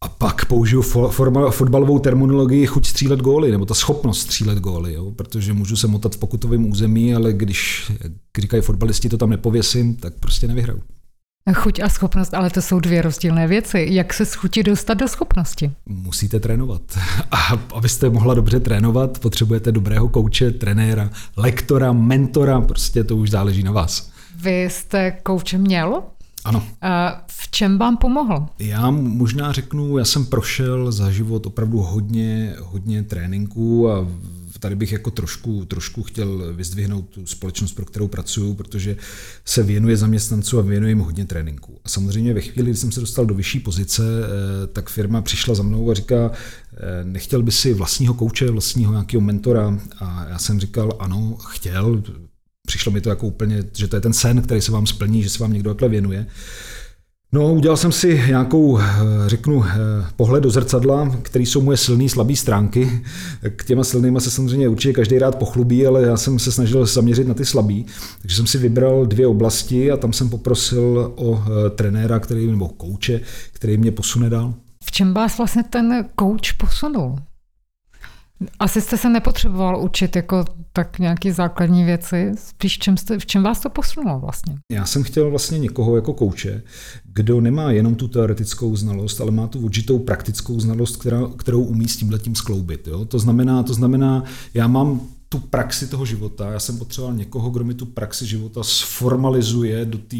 a 0.00 0.08
pak 0.08 0.44
použiju 0.44 0.82
forma, 1.10 1.50
fotbalovou 1.50 1.98
terminologii 1.98 2.66
chuť 2.66 2.86
střílet 2.86 3.20
góly, 3.20 3.50
nebo 3.50 3.64
ta 3.64 3.74
schopnost 3.74 4.20
střílet 4.20 4.58
góly, 4.58 4.92
jo? 4.92 5.10
protože 5.10 5.52
můžu 5.52 5.76
se 5.76 5.86
motat 5.86 6.14
v 6.14 6.18
pokutovém 6.18 6.70
území, 6.70 7.14
ale 7.14 7.32
když, 7.32 7.92
jak 8.02 8.12
říkají 8.38 8.62
fotbalisti, 8.62 9.08
to 9.08 9.18
tam 9.18 9.30
nepověsím, 9.30 9.96
tak 9.96 10.14
prostě 10.14 10.48
nevyhraju. 10.48 10.82
Chuť 11.54 11.80
a 11.80 11.88
schopnost, 11.88 12.34
ale 12.34 12.50
to 12.50 12.62
jsou 12.62 12.80
dvě 12.80 13.02
rozdílné 13.02 13.46
věci. 13.46 13.86
Jak 13.90 14.14
se 14.14 14.24
z 14.24 14.34
chuti 14.34 14.62
dostat 14.62 14.94
do 14.94 15.08
schopnosti? 15.08 15.70
Musíte 15.86 16.40
trénovat. 16.40 16.82
A 17.30 17.36
abyste 17.74 18.10
mohla 18.10 18.34
dobře 18.34 18.60
trénovat, 18.60 19.18
potřebujete 19.18 19.72
dobrého 19.72 20.08
kouče, 20.08 20.50
trenéra, 20.50 21.10
lektora, 21.36 21.92
mentora, 21.92 22.60
prostě 22.60 23.04
to 23.04 23.16
už 23.16 23.30
záleží 23.30 23.62
na 23.62 23.72
vás. 23.72 24.10
Vy 24.36 24.64
jste 24.70 25.10
kouče 25.10 25.58
měl? 25.58 26.02
Ano. 26.46 26.62
A 26.82 27.24
v 27.30 27.50
čem 27.50 27.78
vám 27.78 27.96
pomohl? 27.96 28.46
Já 28.58 28.90
možná 28.90 29.52
řeknu, 29.52 29.98
já 29.98 30.04
jsem 30.04 30.26
prošel 30.26 30.92
za 30.92 31.10
život 31.10 31.46
opravdu 31.46 31.78
hodně, 31.78 32.54
hodně 32.60 33.02
tréninků 33.02 33.90
a 33.90 34.08
tady 34.58 34.76
bych 34.76 34.92
jako 34.92 35.10
trošku, 35.10 35.64
trošku 35.64 36.02
chtěl 36.02 36.52
vyzdvihnout 36.52 37.08
tu 37.08 37.26
společnost, 37.26 37.72
pro 37.72 37.84
kterou 37.84 38.08
pracuju, 38.08 38.54
protože 38.54 38.96
se 39.44 39.62
věnuje 39.62 39.96
zaměstnanců 39.96 40.58
a 40.58 40.62
věnuje 40.62 40.90
jim 40.90 40.98
hodně 40.98 41.24
tréninku. 41.24 41.78
A 41.84 41.88
samozřejmě 41.88 42.34
ve 42.34 42.40
chvíli, 42.40 42.70
kdy 42.70 42.76
jsem 42.76 42.92
se 42.92 43.00
dostal 43.00 43.26
do 43.26 43.34
vyšší 43.34 43.60
pozice, 43.60 44.02
eh, 44.02 44.66
tak 44.66 44.90
firma 44.90 45.22
přišla 45.22 45.54
za 45.54 45.62
mnou 45.62 45.90
a 45.90 45.94
říká, 45.94 46.30
eh, 46.30 47.04
nechtěl 47.04 47.42
by 47.42 47.52
si 47.52 47.74
vlastního 47.74 48.14
kouče, 48.14 48.50
vlastního 48.50 48.92
nějakého 48.92 49.20
mentora? 49.20 49.78
A 49.98 50.26
já 50.28 50.38
jsem 50.38 50.60
říkal, 50.60 50.92
ano, 50.98 51.36
chtěl, 51.40 52.02
přišlo 52.66 52.92
mi 52.92 53.00
to 53.00 53.08
jako 53.08 53.26
úplně, 53.26 53.64
že 53.74 53.88
to 53.88 53.96
je 53.96 54.00
ten 54.00 54.12
sen, 54.12 54.42
který 54.42 54.60
se 54.60 54.72
vám 54.72 54.86
splní, 54.86 55.22
že 55.22 55.30
se 55.30 55.38
vám 55.38 55.52
někdo 55.52 55.70
takhle 55.70 55.88
věnuje. 55.88 56.26
No, 57.32 57.54
udělal 57.54 57.76
jsem 57.76 57.92
si 57.92 58.22
nějakou, 58.26 58.78
eh, 58.78 58.84
řeknu, 59.26 59.64
eh, 59.64 59.74
pohled 60.16 60.42
do 60.42 60.50
zrcadla, 60.50 61.16
který 61.22 61.46
jsou 61.46 61.62
moje 61.62 61.76
silné, 61.76 62.08
slabé 62.08 62.36
stránky. 62.36 63.02
K 63.56 63.64
těma 63.64 63.84
silnýma 63.84 64.20
se 64.20 64.30
samozřejmě 64.30 64.68
určitě 64.68 64.92
každý 64.92 65.18
rád 65.18 65.38
pochlubí, 65.38 65.86
ale 65.86 66.02
já 66.02 66.16
jsem 66.16 66.38
se 66.38 66.52
snažil 66.52 66.86
zaměřit 66.86 67.28
na 67.28 67.34
ty 67.34 67.44
slabý. 67.44 67.86
Takže 68.22 68.36
jsem 68.36 68.46
si 68.46 68.58
vybral 68.58 69.06
dvě 69.06 69.26
oblasti 69.26 69.90
a 69.90 69.96
tam 69.96 70.12
jsem 70.12 70.30
poprosil 70.30 71.12
o 71.16 71.44
eh, 71.44 71.70
trenéra, 71.70 72.18
který, 72.18 72.46
nebo 72.46 72.68
kouče, 72.68 73.20
který 73.52 73.76
mě 73.76 73.92
posune 73.92 74.30
dál. 74.30 74.54
V 74.84 74.90
čem 74.90 75.14
vás 75.14 75.38
vlastně 75.38 75.62
ten 75.62 76.04
kouč 76.14 76.52
posunul? 76.52 77.16
Asi 78.58 78.80
jste 78.80 78.96
se 78.96 79.08
nepotřeboval 79.08 79.84
učit 79.84 80.16
jako 80.16 80.44
tak 80.72 80.98
nějaké 80.98 81.32
základní 81.32 81.84
věci, 81.84 82.32
spíš 82.38 82.78
čem 82.78 82.96
jste, 82.96 83.18
v 83.18 83.26
čem 83.26 83.42
vás 83.42 83.60
to 83.60 83.70
posunulo 83.70 84.20
vlastně? 84.20 84.58
Já 84.72 84.86
jsem 84.86 85.02
chtěl 85.02 85.30
vlastně 85.30 85.58
někoho 85.58 85.96
jako 85.96 86.12
kouče, 86.12 86.62
kdo 87.04 87.40
nemá 87.40 87.70
jenom 87.70 87.94
tu 87.94 88.08
teoretickou 88.08 88.76
znalost, 88.76 89.20
ale 89.20 89.30
má 89.30 89.46
tu 89.46 89.58
určitou 89.58 89.98
praktickou 89.98 90.60
znalost, 90.60 90.96
která, 90.96 91.20
kterou 91.36 91.62
umí 91.62 91.88
s 91.88 91.96
tímhletím 91.96 92.34
skloubit. 92.34 92.86
Jo? 92.86 93.04
To, 93.04 93.18
znamená, 93.18 93.62
to 93.62 93.74
znamená, 93.74 94.24
já 94.54 94.66
mám 94.66 95.00
tu 95.28 95.38
praxi 95.38 95.86
toho 95.86 96.04
života, 96.04 96.52
já 96.52 96.60
jsem 96.60 96.78
potřeboval 96.78 97.14
někoho, 97.14 97.50
kdo 97.50 97.64
mi 97.64 97.74
tu 97.74 97.86
praxi 97.86 98.26
života 98.26 98.62
sformalizuje 98.62 99.84
do 99.84 99.98
té 99.98 100.16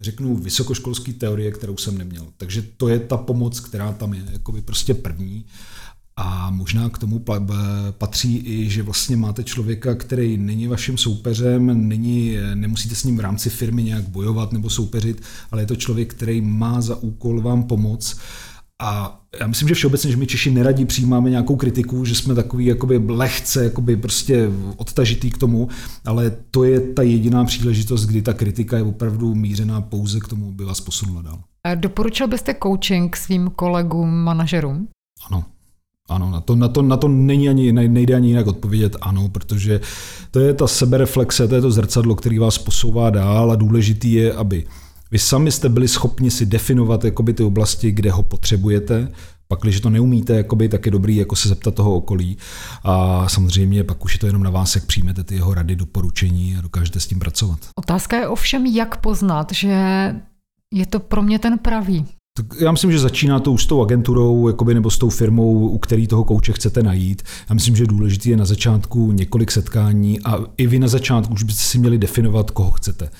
řeknu, 0.00 0.36
vysokoškolské 0.36 1.12
teorie, 1.12 1.50
kterou 1.50 1.76
jsem 1.76 1.98
neměl. 1.98 2.26
Takže 2.36 2.62
to 2.76 2.88
je 2.88 2.98
ta 2.98 3.16
pomoc, 3.16 3.60
která 3.60 3.92
tam 3.92 4.14
je, 4.14 4.22
jako 4.32 4.52
by 4.52 4.62
prostě 4.62 4.94
první. 4.94 5.44
A 6.22 6.50
možná 6.50 6.88
k 6.88 6.98
tomu 6.98 7.24
patří 7.98 8.36
i, 8.46 8.70
že 8.70 8.82
vlastně 8.82 9.16
máte 9.16 9.44
člověka, 9.44 9.94
který 9.94 10.36
není 10.36 10.66
vaším 10.68 10.98
soupeřem, 10.98 11.88
není, 11.88 12.36
nemusíte 12.54 12.94
s 12.94 13.04
ním 13.04 13.16
v 13.16 13.20
rámci 13.20 13.50
firmy 13.50 13.82
nějak 13.82 14.08
bojovat 14.08 14.52
nebo 14.52 14.70
soupeřit, 14.70 15.22
ale 15.50 15.62
je 15.62 15.66
to 15.66 15.76
člověk, 15.76 16.14
který 16.14 16.40
má 16.40 16.80
za 16.80 16.96
úkol 16.96 17.40
vám 17.40 17.62
pomoct. 17.62 18.18
A 18.82 19.20
já 19.40 19.46
myslím, 19.46 19.68
že 19.68 19.74
všeobecně, 19.74 20.10
že 20.10 20.16
my 20.16 20.26
Češi 20.26 20.50
neradí 20.50 20.84
přijímáme 20.84 21.30
nějakou 21.30 21.56
kritiku, 21.56 22.04
že 22.04 22.14
jsme 22.14 22.34
takový 22.34 22.66
jakoby 22.66 22.98
lehce 23.08 23.64
jakoby 23.64 23.96
prostě 23.96 24.50
odtažitý 24.76 25.30
k 25.30 25.38
tomu, 25.38 25.68
ale 26.04 26.30
to 26.50 26.64
je 26.64 26.80
ta 26.80 27.02
jediná 27.02 27.44
příležitost, 27.44 28.06
kdy 28.06 28.22
ta 28.22 28.32
kritika 28.32 28.76
je 28.76 28.82
opravdu 28.82 29.34
mířená 29.34 29.80
pouze 29.80 30.20
k 30.20 30.28
tomu, 30.28 30.48
aby 30.48 30.64
vás 30.64 30.80
posunula 30.80 31.22
dál. 31.22 31.38
Doporučil 31.74 32.28
byste 32.28 32.54
coaching 32.62 33.16
svým 33.16 33.50
kolegům, 33.50 34.10
manažerům? 34.10 34.88
Ano, 36.10 36.30
na 36.30 36.40
to, 36.40 36.56
na 36.56 36.68
to, 36.68 36.82
na 36.82 36.96
to 36.96 37.08
není 37.08 37.48
ani, 37.48 37.72
nejde 37.72 38.14
ani 38.14 38.28
jinak 38.28 38.46
odpovědět 38.46 38.96
ano, 39.00 39.28
protože 39.28 39.80
to 40.30 40.40
je 40.40 40.54
ta 40.54 40.66
sebereflexe, 40.66 41.48
to 41.48 41.54
je 41.54 41.60
to 41.60 41.70
zrcadlo, 41.70 42.14
který 42.14 42.38
vás 42.38 42.58
posouvá 42.58 43.10
dál 43.10 43.52
a 43.52 43.56
důležitý 43.56 44.12
je, 44.12 44.32
aby 44.32 44.64
vy 45.10 45.18
sami 45.18 45.52
jste 45.52 45.68
byli 45.68 45.88
schopni 45.88 46.30
si 46.30 46.46
definovat 46.46 47.04
jakoby, 47.04 47.32
ty 47.32 47.42
oblasti, 47.42 47.90
kde 47.90 48.10
ho 48.10 48.22
potřebujete, 48.22 49.08
pak, 49.48 49.60
když 49.60 49.80
to 49.80 49.90
neumíte, 49.90 50.36
jakoby, 50.36 50.68
tak 50.68 50.86
je 50.86 50.92
dobrý 50.92 51.16
jako 51.16 51.36
se 51.36 51.48
zeptat 51.48 51.74
toho 51.74 51.94
okolí. 51.94 52.36
A 52.84 53.28
samozřejmě 53.28 53.84
pak 53.84 54.04
už 54.04 54.12
je 54.12 54.18
to 54.18 54.26
jenom 54.26 54.42
na 54.42 54.50
vás, 54.50 54.74
jak 54.74 54.86
přijmete 54.86 55.24
ty 55.24 55.34
jeho 55.34 55.54
rady, 55.54 55.76
doporučení 55.76 56.56
a 56.58 56.60
dokážete 56.60 57.00
s 57.00 57.06
tím 57.06 57.18
pracovat. 57.18 57.58
Otázka 57.78 58.16
je 58.16 58.28
ovšem, 58.28 58.66
jak 58.66 58.96
poznat, 58.96 59.52
že 59.52 59.74
je 60.74 60.86
to 60.86 61.00
pro 61.00 61.22
mě 61.22 61.38
ten 61.38 61.58
pravý. 61.58 62.06
Tak 62.48 62.60
já 62.60 62.72
myslím, 62.72 62.92
že 62.92 62.98
začíná 62.98 63.40
to 63.40 63.52
už 63.52 63.62
s 63.62 63.66
tou 63.66 63.82
agenturou 63.82 64.48
jakoby, 64.48 64.74
nebo 64.74 64.90
s 64.90 64.98
tou 64.98 65.08
firmou, 65.08 65.68
u 65.68 65.78
který 65.78 66.06
toho 66.06 66.24
kouče 66.24 66.52
chcete 66.52 66.82
najít. 66.82 67.22
Já 67.48 67.54
myslím, 67.54 67.76
že 67.76 67.86
důležité 67.86 68.28
je 68.28 68.36
na 68.36 68.44
začátku 68.44 69.12
několik 69.12 69.50
setkání 69.50 70.20
a 70.20 70.38
i 70.56 70.66
vy 70.66 70.78
na 70.78 70.88
začátku 70.88 71.34
už 71.34 71.42
byste 71.42 71.62
si 71.62 71.78
měli 71.78 71.98
definovat, 71.98 72.50
koho 72.50 72.70
chcete. 72.70 73.10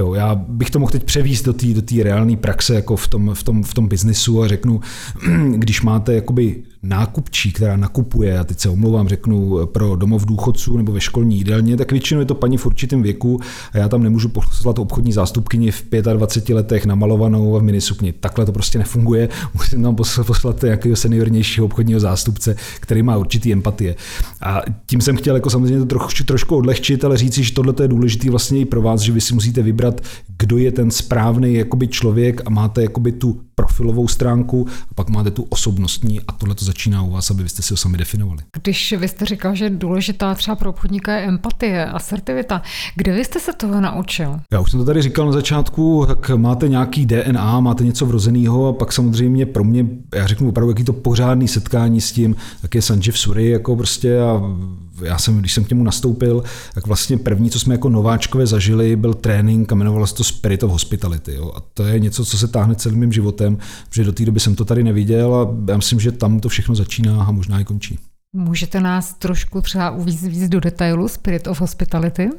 Jo, 0.00 0.14
já 0.14 0.34
bych 0.34 0.70
to 0.70 0.78
mohl 0.78 0.92
teď 0.92 1.04
převíst 1.04 1.44
do 1.44 1.52
té 1.52 1.66
do 1.66 2.02
reálné 2.02 2.36
praxe 2.36 2.74
jako 2.74 2.96
v 2.96 3.08
tom, 3.08 3.34
v, 3.34 3.42
tom, 3.42 3.62
v 3.62 3.74
tom 3.74 3.88
biznisu 3.88 4.42
a 4.42 4.48
řeknu, 4.48 4.80
když 5.56 5.82
máte 5.82 6.14
jakoby 6.14 6.62
nákupčí, 6.82 7.52
která 7.52 7.76
nakupuje, 7.76 8.38
a 8.38 8.44
teď 8.44 8.60
se 8.60 8.68
omlouvám, 8.68 9.08
řeknu 9.08 9.66
pro 9.66 9.96
domov 9.96 10.26
důchodců 10.26 10.76
nebo 10.76 10.92
ve 10.92 11.00
školní 11.00 11.36
jídelně, 11.36 11.76
tak 11.76 11.92
většinou 11.92 12.20
je 12.20 12.26
to 12.26 12.34
paní 12.34 12.56
v 12.56 12.66
určitém 12.66 13.02
věku 13.02 13.40
a 13.72 13.78
já 13.78 13.88
tam 13.88 14.02
nemůžu 14.02 14.28
poslat 14.28 14.78
obchodní 14.78 15.12
zástupkyni 15.12 15.70
v 15.70 15.84
25 16.12 16.54
letech 16.54 16.86
namalovanou 16.86 17.58
v 17.58 17.62
minisukni. 17.62 18.12
Takhle 18.12 18.46
to 18.46 18.52
prostě 18.52 18.78
nefunguje. 18.78 19.28
Musím 19.54 19.82
tam 19.82 19.94
poslat 20.26 20.62
nějakého 20.62 20.96
seniornějšího 20.96 21.66
obchodního 21.66 22.00
zástupce, 22.00 22.56
který 22.80 23.02
má 23.02 23.16
určitý 23.16 23.52
empatie. 23.52 23.96
A 24.42 24.62
tím 24.86 25.00
jsem 25.00 25.16
chtěl 25.16 25.34
jako 25.34 25.50
samozřejmě 25.50 25.78
to 25.78 25.86
trošku, 25.86 26.24
trošku 26.24 26.56
odlehčit, 26.56 27.04
ale 27.04 27.16
říci, 27.16 27.44
že 27.44 27.52
tohle 27.52 27.74
je 27.82 27.88
důležité 27.88 28.30
vlastně 28.30 28.60
i 28.60 28.64
pro 28.64 28.82
vás, 28.82 29.00
že 29.00 29.12
vy 29.12 29.20
si 29.20 29.34
musíte 29.34 29.62
vybrat, 29.62 29.89
kdo 30.38 30.58
je 30.58 30.72
ten 30.72 30.90
správný 30.90 31.54
jakoby 31.54 31.88
člověk 31.88 32.42
a 32.44 32.50
máte 32.50 32.82
jakoby 32.82 33.12
tu 33.12 33.40
profilovou 33.54 34.08
stránku 34.08 34.66
a 34.90 34.94
pak 34.94 35.08
máte 35.08 35.30
tu 35.30 35.46
osobnostní 35.48 36.20
a 36.20 36.32
tohle 36.32 36.54
to 36.54 36.64
začíná 36.64 37.02
u 37.02 37.10
vás, 37.10 37.30
aby 37.30 37.42
byste 37.42 37.62
si 37.62 37.72
ho 37.72 37.76
sami 37.76 37.98
definovali. 37.98 38.42
Když 38.62 38.94
vy 38.98 39.08
jste 39.08 39.26
říkal, 39.26 39.54
že 39.54 39.70
důležitá 39.70 40.34
třeba 40.34 40.56
pro 40.56 40.70
obchodníka 40.70 41.12
je 41.12 41.26
empatie, 41.26 41.86
asertivita, 41.86 42.62
kde 42.96 43.12
vy 43.12 43.24
jste 43.24 43.40
se 43.40 43.52
toho 43.52 43.80
naučil? 43.80 44.40
Já 44.52 44.60
už 44.60 44.70
jsem 44.70 44.80
to 44.80 44.86
tady 44.86 45.02
říkal 45.02 45.26
na 45.26 45.32
začátku, 45.32 46.04
tak 46.06 46.30
máte 46.30 46.68
nějaký 46.68 47.06
DNA, 47.06 47.60
máte 47.60 47.84
něco 47.84 48.06
vrozeného 48.06 48.68
a 48.68 48.72
pak 48.72 48.92
samozřejmě 48.92 49.46
pro 49.46 49.64
mě, 49.64 49.86
já 50.14 50.26
řeknu 50.26 50.48
opravdu, 50.48 50.70
jaký 50.70 50.84
to 50.84 50.92
pořádný 50.92 51.48
setkání 51.48 52.00
s 52.00 52.12
tím, 52.12 52.36
jak 52.62 52.74
je 52.74 52.82
Sanjeev 52.82 53.18
Suri, 53.18 53.48
jako 53.48 53.76
prostě 53.76 54.20
a 54.20 54.42
já 55.02 55.18
jsem, 55.18 55.38
když 55.38 55.54
jsem 55.54 55.64
k 55.64 55.70
němu 55.70 55.82
nastoupil, 55.82 56.42
tak 56.74 56.86
vlastně 56.86 57.18
první, 57.18 57.50
co 57.50 57.60
jsme 57.60 57.74
jako 57.74 57.88
nováčkové 57.88 58.46
zažili, 58.46 58.96
byl 58.96 59.14
trénink 59.14 59.72
a 59.72 59.74
jmenovalo 59.74 60.06
se 60.06 60.14
to 60.14 60.24
Spirit 60.24 60.62
of 60.62 60.70
Hospitality. 60.70 61.34
Jo. 61.34 61.52
A 61.56 61.60
to 61.74 61.84
je 61.84 61.98
něco, 61.98 62.24
co 62.24 62.38
se 62.38 62.48
táhne 62.48 62.74
celým 62.74 62.98
mým 62.98 63.12
životem, 63.12 63.58
protože 63.88 64.04
do 64.04 64.12
té 64.12 64.24
doby 64.24 64.40
jsem 64.40 64.54
to 64.54 64.64
tady 64.64 64.84
neviděl 64.84 65.34
a 65.34 65.70
já 65.70 65.76
myslím, 65.76 66.00
že 66.00 66.12
tam 66.12 66.40
to 66.40 66.48
všechno 66.48 66.74
začíná 66.74 67.24
a 67.24 67.30
možná 67.30 67.60
i 67.60 67.64
končí. 67.64 67.98
Můžete 68.36 68.80
nás 68.80 69.14
trošku 69.14 69.62
třeba 69.62 69.90
uvíct 69.90 70.22
víc 70.22 70.48
do 70.48 70.60
detailu 70.60 71.08
Spirit 71.08 71.46
of 71.46 71.60
Hospitality? 71.60 72.30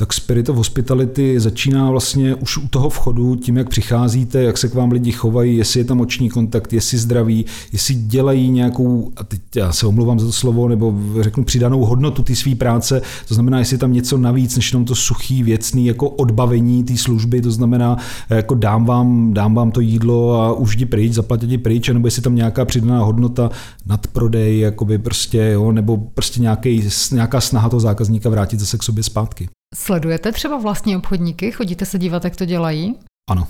Tak 0.00 0.12
Spirit 0.12 0.48
of 0.48 0.56
Hospitality 0.56 1.40
začíná 1.40 1.90
vlastně 1.90 2.34
už 2.34 2.56
u 2.56 2.68
toho 2.68 2.88
vchodu, 2.88 3.36
tím, 3.36 3.56
jak 3.56 3.68
přicházíte, 3.68 4.42
jak 4.42 4.58
se 4.58 4.68
k 4.68 4.74
vám 4.74 4.92
lidi 4.92 5.12
chovají, 5.12 5.56
jestli 5.56 5.80
je 5.80 5.84
tam 5.84 6.00
oční 6.00 6.30
kontakt, 6.30 6.72
jestli 6.72 6.98
zdraví, 6.98 7.46
jestli 7.72 7.94
dělají 7.94 8.50
nějakou, 8.50 9.12
a 9.16 9.24
teď 9.24 9.40
já 9.56 9.72
se 9.72 9.86
omlouvám 9.86 10.20
za 10.20 10.26
to 10.26 10.32
slovo, 10.32 10.68
nebo 10.68 10.94
řeknu 11.20 11.44
přidanou 11.44 11.84
hodnotu 11.84 12.22
té 12.22 12.36
své 12.36 12.54
práce, 12.54 13.02
to 13.28 13.34
znamená, 13.34 13.58
jestli 13.58 13.74
je 13.74 13.78
tam 13.78 13.92
něco 13.92 14.18
navíc, 14.18 14.56
než 14.56 14.72
jenom 14.72 14.84
to 14.84 14.94
suchý, 14.94 15.42
věcný, 15.42 15.86
jako 15.86 16.08
odbavení 16.08 16.84
té 16.84 16.96
služby, 16.96 17.40
to 17.40 17.50
znamená, 17.50 17.96
jako 18.30 18.54
dám 18.54 18.84
vám, 18.84 19.34
dám 19.34 19.54
vám 19.54 19.70
to 19.70 19.80
jídlo 19.80 20.40
a 20.40 20.52
už 20.52 20.76
jdi 20.76 20.86
pryč, 20.86 21.12
zaplatit 21.12 21.46
ti 21.46 21.58
pryč, 21.58 21.88
nebo 21.88 22.06
jestli 22.06 22.22
tam 22.22 22.34
nějaká 22.34 22.64
přidaná 22.64 23.02
hodnota 23.02 23.50
nad 23.86 24.06
prodej, 24.06 24.58
jakoby 24.58 24.98
prostě, 24.98 25.38
jo, 25.38 25.72
nebo 25.72 25.96
prostě 25.96 26.40
nějaký, 26.40 26.88
nějaká 27.12 27.40
snaha 27.40 27.68
toho 27.68 27.80
zákazníka 27.80 28.28
vrátit 28.28 28.60
zase 28.60 28.78
k 28.78 28.82
sobě 28.82 29.02
zpátky. 29.02 29.48
Sledujete 29.74 30.32
třeba 30.32 30.58
vlastní 30.58 30.96
obchodníky? 30.96 31.52
Chodíte 31.52 31.86
se 31.86 31.98
dívat, 31.98 32.24
jak 32.24 32.36
to 32.36 32.44
dělají? 32.44 32.94
Ano. 33.30 33.46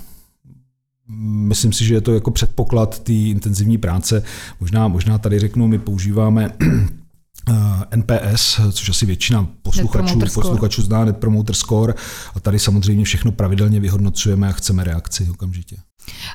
Myslím 1.47 1.73
si, 1.73 1.85
že 1.85 1.93
je 1.93 2.01
to 2.01 2.13
jako 2.13 2.31
předpoklad 2.31 2.99
té 2.99 3.13
intenzivní 3.13 3.77
práce. 3.77 4.23
Možná, 4.59 4.87
možná 4.87 5.17
tady 5.17 5.39
řeknu, 5.39 5.67
my 5.67 5.79
používáme 5.79 6.51
NPS, 7.95 8.59
což 8.71 8.89
asi 8.89 9.05
většina 9.05 9.47
posluchačů, 9.61 10.19
posluchačů 10.19 10.81
zná, 10.81 11.05
Net 11.05 11.17
Promoter 11.17 11.55
Score. 11.55 11.93
A 12.35 12.39
tady 12.39 12.59
samozřejmě 12.59 13.05
všechno 13.05 13.31
pravidelně 13.31 13.79
vyhodnocujeme 13.79 14.49
a 14.49 14.51
chceme 14.51 14.83
reakci 14.83 15.29
okamžitě. 15.29 15.75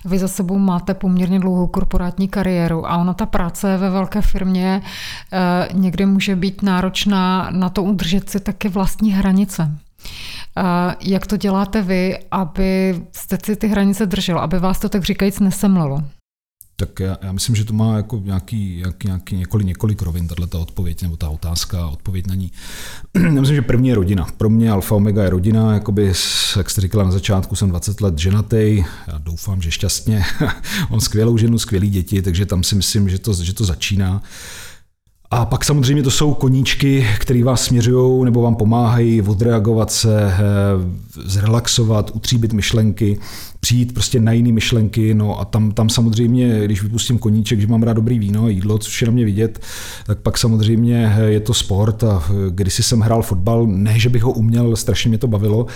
Vy 0.05 0.19
za 0.19 0.29
sebou 0.29 0.59
máte 0.59 0.95
poměrně 0.95 1.41
dlouhou 1.41 1.67
korporátní 1.67 2.29
kariéru 2.29 2.87
a 2.87 2.97
ona 2.97 3.15
ta 3.15 3.27
práce 3.27 3.77
ve 3.77 3.91
velké 3.91 4.23
firmě 4.23 4.83
eh, 5.33 5.69
někdy 5.73 6.07
může 6.07 6.37
být 6.37 6.63
náročná 6.63 7.51
na 7.51 7.69
to 7.69 7.83
udržet 7.83 8.31
si 8.31 8.41
taky 8.41 8.69
vlastní 8.69 9.13
hranice. 9.13 9.79
Eh, 10.57 10.95
jak 11.01 11.27
to 11.27 11.37
děláte 11.37 11.83
vy, 11.83 12.19
aby 12.31 13.01
jste 13.13 13.39
si 13.45 13.57
ty 13.57 13.69
hranice 13.69 14.07
držel, 14.07 14.39
aby 14.39 14.59
vás 14.59 14.79
to 14.79 14.89
tak 14.89 15.05
říkajíc 15.05 15.41
nesemlelo? 15.41 16.03
Tak 16.81 17.01
já, 17.01 17.17
já 17.23 17.33
myslím, 17.33 17.57
že 17.57 17.65
to 17.65 17.73
má 17.73 17.97
jako 17.97 18.21
nějaký, 18.25 18.77
nějaký, 18.77 19.07
nějaký 19.07 19.37
několik, 19.37 19.67
několik 19.67 20.03
rovin, 20.03 20.29
tato 20.29 20.61
odpověď 20.61 21.03
nebo 21.03 21.17
ta 21.17 21.29
otázka, 21.29 21.87
odpověď 21.87 22.27
na 22.27 22.35
ní. 22.35 22.53
Já 23.15 23.31
myslím, 23.41 23.57
že 23.57 23.63
první 23.63 23.89
je 23.89 23.95
rodina. 23.95 24.27
Pro 24.37 24.51
mě 24.51 24.71
alfa 24.71 24.95
omega 24.95 25.23
je 25.23 25.31
rodina, 25.31 25.75
jakoby, 25.75 26.13
jak 26.57 26.71
jste 26.71 26.81
říkala 26.81 27.05
na 27.05 27.11
začátku, 27.11 27.57
jsem 27.57 27.69
20 27.69 28.01
let 28.01 28.19
ženatý, 28.19 28.85
já 29.07 29.19
doufám, 29.19 29.63
že 29.63 29.71
šťastně, 29.71 30.25
on 30.91 31.01
skvělou 31.01 31.37
ženu, 31.37 31.59
skvělý 31.59 31.91
děti, 31.91 32.23
takže 32.23 32.47
tam 32.47 32.63
si 32.63 32.75
myslím, 32.75 33.09
že 33.09 33.19
to, 33.19 33.35
že 33.35 33.55
to 33.55 33.65
začíná. 33.65 34.23
A 35.31 35.47
pak 35.47 35.65
samozřejmě 35.65 36.03
to 36.03 36.11
jsou 36.11 36.35
koníčky, 36.35 37.07
které 37.19 37.45
vás 37.45 37.65
směřují 37.65 38.25
nebo 38.25 38.43
vám 38.43 38.57
pomáhají 38.57 39.23
odreagovat 39.23 39.91
se, 39.91 40.25
eh, 40.25 40.39
zrelaxovat, 41.25 42.11
utříbit 42.15 42.53
myšlenky, 42.53 43.19
přijít 43.61 43.95
prostě 43.95 44.21
na 44.21 44.33
jiné 44.33 44.53
myšlenky. 44.53 45.15
No 45.15 45.41
a 45.41 45.45
tam, 45.45 45.73
tam 45.73 45.89
samozřejmě, 45.89 46.65
když 46.65 46.83
vypustím 46.83 47.19
koníček, 47.19 47.61
že 47.61 47.67
mám 47.67 47.83
rád 47.83 47.93
dobrý 47.93 48.19
víno 48.19 48.45
a 48.45 48.49
jídlo, 48.49 48.79
což 48.79 49.03
je 49.03 49.07
na 49.07 49.13
mě 49.13 49.25
vidět, 49.25 49.59
tak 50.07 50.19
pak 50.19 50.39
samozřejmě 50.39 51.17
je 51.27 51.41
to 51.41 51.55
sport 51.55 52.05
a 52.05 52.23
když 52.51 52.87
jsem 52.87 53.01
hrál 53.01 53.23
fotbal, 53.23 53.67
ne, 53.67 53.99
že 53.99 54.09
bych 54.09 54.23
ho 54.23 54.33
uměl, 54.33 54.77
strašně 54.77 55.09
mě 55.09 55.19
to 55.19 55.27
bavilo 55.27 55.67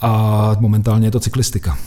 a 0.00 0.56
momentálně 0.60 1.06
je 1.06 1.10
to 1.10 1.20
cyklistika. 1.20 1.78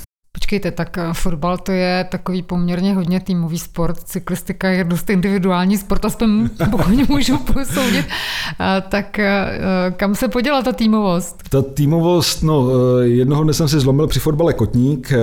Počkejte, 0.47 0.71
tak 0.71 0.97
eh, 0.97 1.13
fotbal 1.13 1.57
to 1.57 1.71
je 1.71 2.07
takový 2.11 2.41
poměrně 2.41 2.95
hodně 2.95 3.19
týmový 3.19 3.59
sport, 3.59 3.97
cyklistika 4.03 4.69
je 4.69 4.83
dost 4.83 5.09
individuální 5.09 5.77
sport, 5.77 6.05
aspoň 6.05 6.49
pokud 6.71 7.09
můžu 7.09 7.37
posoudit. 7.37 8.05
Tak 8.89 9.19
eh, 9.19 9.59
kam 9.97 10.15
se 10.15 10.27
poděla 10.27 10.61
ta 10.61 10.71
týmovost? 10.71 11.43
Ta 11.49 11.61
týmovost, 11.61 12.43
no 12.43 12.69
eh, 12.69 13.07
jednoho 13.07 13.43
dne 13.43 13.53
jsem 13.53 13.67
si 13.67 13.79
zlomil 13.79 14.07
při 14.07 14.19
fotbale 14.19 14.53
kotník, 14.53 15.13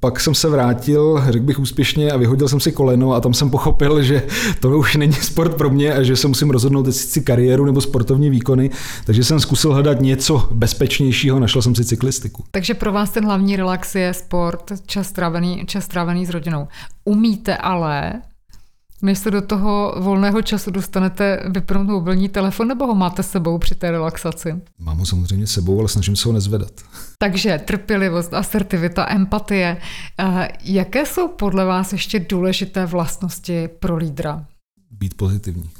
pak 0.00 0.20
jsem 0.20 0.34
se 0.34 0.48
vrátil, 0.48 1.22
řekl 1.28 1.44
bych 1.44 1.58
úspěšně 1.58 2.10
a 2.10 2.16
vyhodil 2.16 2.48
jsem 2.48 2.60
si 2.60 2.72
koleno 2.72 3.12
a 3.12 3.20
tam 3.20 3.34
jsem 3.34 3.50
pochopil, 3.50 4.02
že 4.02 4.22
to 4.60 4.78
už 4.78 4.96
není 4.96 5.12
sport 5.12 5.54
pro 5.54 5.70
mě 5.70 5.94
a 5.94 6.02
že 6.02 6.16
se 6.16 6.28
musím 6.28 6.50
rozhodnout, 6.50 6.86
jestli 6.86 7.08
si 7.08 7.20
kariéru 7.20 7.64
nebo 7.64 7.80
sportovní 7.80 8.30
výkony, 8.30 8.70
takže 9.04 9.24
jsem 9.24 9.40
zkusil 9.40 9.72
hledat 9.72 10.00
něco 10.00 10.48
bezpečnějšího, 10.50 11.40
našel 11.40 11.62
jsem 11.62 11.74
si 11.74 11.84
cyklistiku. 11.84 12.44
Takže 12.50 12.74
pro 12.74 12.92
vás 12.92 13.10
ten 13.10 13.24
hlavní 13.24 13.56
relax 13.56 13.94
je 13.94 14.14
sport 14.14 14.49
sport, 14.50 14.86
čas 14.86 15.06
strávený, 15.06 15.64
čas 15.66 15.84
strávený 15.84 16.26
s 16.26 16.30
rodinou. 16.30 16.68
Umíte 17.04 17.56
ale, 17.56 18.22
než 19.02 19.18
se 19.18 19.30
do 19.30 19.42
toho 19.42 19.94
volného 19.98 20.42
času 20.42 20.70
dostanete 20.70 21.42
vypnout 21.48 21.86
mobilní 21.86 22.28
telefon, 22.28 22.68
nebo 22.68 22.86
ho 22.86 22.94
máte 22.94 23.22
sebou 23.22 23.58
při 23.58 23.74
té 23.74 23.90
relaxaci? 23.90 24.54
Mám 24.78 24.98
ho 24.98 25.06
samozřejmě 25.06 25.46
sebou, 25.46 25.78
ale 25.78 25.88
snažím 25.88 26.16
se 26.16 26.28
ho 26.28 26.32
nezvedat. 26.32 26.72
Takže 27.18 27.60
trpělivost, 27.64 28.34
asertivita, 28.34 29.06
empatie. 29.10 29.76
Jaké 30.64 31.06
jsou 31.06 31.28
podle 31.28 31.64
vás 31.64 31.92
ještě 31.92 32.18
důležité 32.18 32.86
vlastnosti 32.86 33.68
pro 33.68 33.96
lídra? 33.96 34.46
být 34.90 35.14
pozitivní 35.16 35.70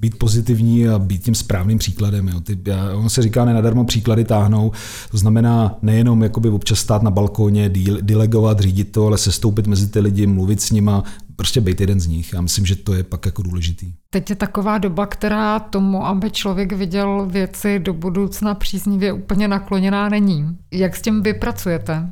být 0.00 0.18
pozitivní 0.18 0.88
a 0.88 0.98
být 0.98 1.22
tím 1.22 1.34
správným 1.34 1.78
příkladem. 1.78 2.28
Jo. 2.28 2.40
Ty, 2.40 2.58
já, 2.66 2.96
on 2.96 3.08
se 3.08 3.22
říká, 3.22 3.44
nenadarmo 3.44 3.84
příklady 3.84 4.24
táhnou, 4.24 4.72
to 5.10 5.18
znamená 5.18 5.78
nejenom 5.82 6.22
jakoby 6.22 6.48
občas 6.48 6.78
stát 6.78 7.02
na 7.02 7.10
balkóně, 7.10 7.70
delegovat, 8.00 8.60
řídit 8.60 8.92
to, 8.92 9.06
ale 9.06 9.18
sestoupit 9.18 9.66
mezi 9.66 9.88
ty 9.88 10.00
lidi, 10.00 10.26
mluvit 10.26 10.60
s 10.60 10.70
nima, 10.70 11.04
prostě 11.36 11.60
být 11.60 11.80
jeden 11.80 12.00
z 12.00 12.06
nich. 12.06 12.32
Já 12.32 12.40
myslím, 12.40 12.66
že 12.66 12.76
to 12.76 12.94
je 12.94 13.02
pak 13.02 13.26
jako 13.26 13.42
důležitý. 13.42 13.92
Teď 14.10 14.30
je 14.30 14.36
taková 14.36 14.78
doba, 14.78 15.06
která 15.06 15.58
tomu, 15.58 16.06
aby 16.06 16.30
člověk 16.30 16.72
viděl 16.72 17.26
věci 17.26 17.78
do 17.78 17.94
budoucna 17.94 18.54
příznivě 18.54 19.12
úplně 19.12 19.48
nakloněná 19.48 20.08
není. 20.08 20.56
Jak 20.72 20.96
s 20.96 21.02
tím 21.02 21.22
vypracujete? 21.22 22.10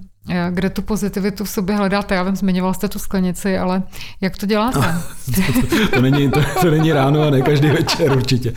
Kde 0.50 0.70
tu 0.70 0.82
pozitivitu 0.82 1.44
v 1.44 1.50
sobě 1.50 1.76
hledáte? 1.76 2.14
Já 2.14 2.22
vím, 2.22 2.36
zmiňoval 2.36 2.74
jste 2.74 2.88
tu 2.88 2.98
sklenici, 2.98 3.58
ale 3.58 3.82
jak 4.20 4.36
to 4.36 4.46
děláte? 4.46 5.02
to, 5.34 5.60
to, 5.76 5.88
to, 5.88 6.02
není, 6.02 6.30
to, 6.30 6.40
to 6.60 6.70
není 6.70 6.92
ráno 6.92 7.22
a 7.22 7.30
ne 7.30 7.42
každý 7.42 7.68
večer 7.68 8.16
určitě. 8.16 8.52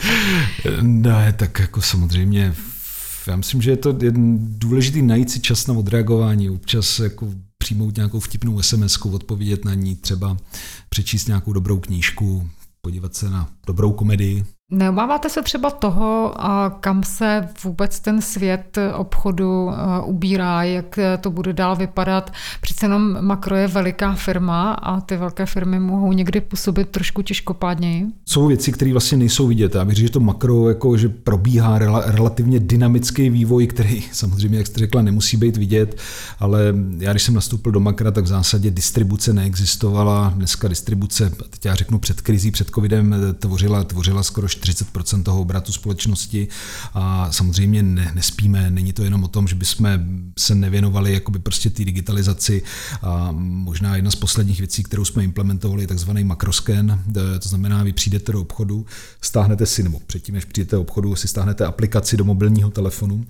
Ne, 0.81 1.33
tak 1.37 1.59
jako 1.59 1.81
samozřejmě 1.81 2.55
já 3.27 3.35
myslím, 3.35 3.61
že 3.61 3.71
je 3.71 3.77
to 3.77 3.97
důležité 4.37 5.01
najít 5.01 5.31
si 5.31 5.39
čas 5.39 5.67
na 5.67 5.73
odreagování, 5.73 6.49
občas 6.49 6.99
jako 6.99 7.33
přijmout 7.57 7.95
nějakou 7.95 8.19
vtipnou 8.19 8.61
sms 8.61 8.97
odpovědět 8.97 9.65
na 9.65 9.73
ní, 9.73 9.95
třeba 9.95 10.37
přečíst 10.89 11.27
nějakou 11.27 11.53
dobrou 11.53 11.79
knížku, 11.79 12.49
podívat 12.81 13.15
se 13.15 13.29
na 13.29 13.49
dobrou 13.67 13.91
komedii. 13.91 14.45
Neobáváte 14.75 15.29
se 15.29 15.41
třeba 15.41 15.69
toho, 15.69 16.33
kam 16.79 17.03
se 17.03 17.47
vůbec 17.63 17.99
ten 17.99 18.21
svět 18.21 18.77
obchodu 18.95 19.71
ubírá, 20.05 20.63
jak 20.63 20.99
to 21.21 21.31
bude 21.31 21.53
dál 21.53 21.75
vypadat? 21.75 22.33
Přece 22.61 22.85
jenom 22.85 23.17
Makro 23.21 23.55
je 23.55 23.67
veliká 23.67 24.13
firma 24.13 24.73
a 24.73 25.01
ty 25.01 25.17
velké 25.17 25.45
firmy 25.45 25.79
mohou 25.79 26.11
někdy 26.11 26.41
působit 26.41 26.89
trošku 26.89 27.21
těžkopádněji. 27.21 28.05
Jsou 28.25 28.47
věci, 28.47 28.71
které 28.71 28.91
vlastně 28.91 29.17
nejsou 29.17 29.47
vidět. 29.47 29.75
Já 29.75 29.85
bych 29.85 29.95
řekl, 29.95 30.07
že 30.07 30.11
to 30.11 30.19
makro 30.19 30.69
jako, 30.69 30.97
že 30.97 31.09
probíhá 31.09 31.79
relativně 32.05 32.59
dynamický 32.59 33.29
vývoj, 33.29 33.67
který 33.67 34.03
samozřejmě, 34.11 34.57
jak 34.57 34.67
jste 34.67 34.79
řekla, 34.79 35.01
nemusí 35.01 35.37
být 35.37 35.57
vidět, 35.57 35.97
ale 36.39 36.73
já 36.97 37.11
když 37.11 37.23
jsem 37.23 37.35
nastoupil 37.35 37.71
do 37.71 37.79
makra, 37.79 38.11
tak 38.11 38.23
v 38.23 38.27
zásadě 38.27 38.71
distribuce 38.71 39.33
neexistovala. 39.33 40.33
Dneska 40.35 40.67
distribuce, 40.67 41.31
teď 41.49 41.65
já 41.65 41.75
řeknu 41.75 41.99
před 41.99 42.21
krizí, 42.21 42.51
před 42.51 42.69
covidem, 42.69 43.15
tvořila, 43.39 43.83
tvořila 43.83 44.23
skoro 44.23 44.47
40% 44.65 45.23
toho 45.23 45.41
obratu 45.41 45.71
společnosti. 45.71 46.47
A 46.93 47.31
samozřejmě 47.31 47.83
ne, 47.83 48.11
nespíme. 48.15 48.71
Není 48.71 48.93
to 48.93 49.03
jenom 49.03 49.23
o 49.23 49.27
tom, 49.27 49.47
že 49.47 49.55
bychom 49.55 49.99
se 50.39 50.55
nevěnovali 50.55 51.13
jakoby 51.13 51.39
prostě 51.39 51.69
té 51.69 51.85
digitalizaci. 51.85 52.63
A 53.01 53.31
možná 53.39 53.95
jedna 53.95 54.11
z 54.11 54.15
posledních 54.15 54.59
věcí, 54.59 54.83
kterou 54.83 55.05
jsme 55.05 55.23
implementovali, 55.23 55.83
je 55.83 55.87
takzvaný 55.87 56.23
makrosken, 56.23 57.03
to 57.39 57.49
znamená, 57.49 57.83
vy 57.83 57.93
přijdete 57.93 58.31
do 58.31 58.41
obchodu, 58.41 58.85
stáhnete 59.21 59.65
si, 59.65 59.83
nebo 59.83 59.99
předtím, 60.07 60.35
než 60.35 60.45
přijdete 60.45 60.75
do 60.75 60.81
obchodu, 60.81 61.15
si 61.15 61.27
stáhnete 61.27 61.65
aplikaci 61.65 62.17
do 62.17 62.25
mobilního 62.25 62.69
telefonu, 62.69 63.25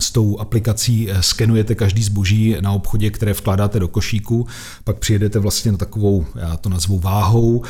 s 0.00 0.10
tou 0.10 0.38
aplikací 0.38 1.10
eh, 1.10 1.22
skenujete 1.22 1.74
každý 1.74 2.02
zboží 2.02 2.56
na 2.60 2.72
obchodě, 2.72 3.10
které 3.10 3.32
vkládáte 3.32 3.80
do 3.80 3.88
košíku, 3.88 4.46
pak 4.84 4.98
přijedete 4.98 5.38
vlastně 5.38 5.72
na 5.72 5.78
takovou, 5.78 6.26
já 6.34 6.56
to 6.56 6.68
nazvu 6.68 6.98
váhou, 6.98 7.64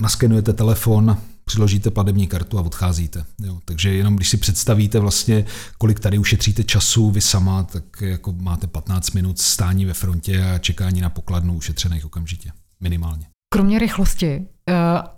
naskenujete 0.00 0.52
telefon, 0.52 1.16
přiložíte 1.48 1.90
platební 1.90 2.26
kartu 2.26 2.58
a 2.58 2.62
odcházíte. 2.62 3.24
Jo. 3.44 3.58
Takže 3.64 3.94
jenom 3.94 4.16
když 4.16 4.28
si 4.28 4.36
představíte 4.36 4.98
vlastně, 4.98 5.44
kolik 5.78 6.00
tady 6.00 6.18
ušetříte 6.18 6.64
času 6.64 7.10
vy 7.10 7.20
sama, 7.20 7.62
tak 7.62 7.84
jako 8.00 8.32
máte 8.32 8.66
15 8.66 9.10
minut 9.10 9.38
stání 9.38 9.84
ve 9.84 9.94
frontě 9.94 10.44
a 10.44 10.58
čekání 10.58 11.00
na 11.00 11.10
pokladnu 11.10 11.54
ušetřených 11.54 12.06
okamžitě. 12.06 12.50
Minimálně. 12.80 13.26
Kromě 13.52 13.78
rychlosti 13.78 14.46
eh, 14.68 14.74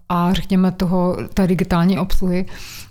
a 0.09 0.33
řekněme 0.33 0.73
toho, 0.73 1.17
té 1.35 1.47
digitální 1.47 1.99
obsluhy, 1.99 2.47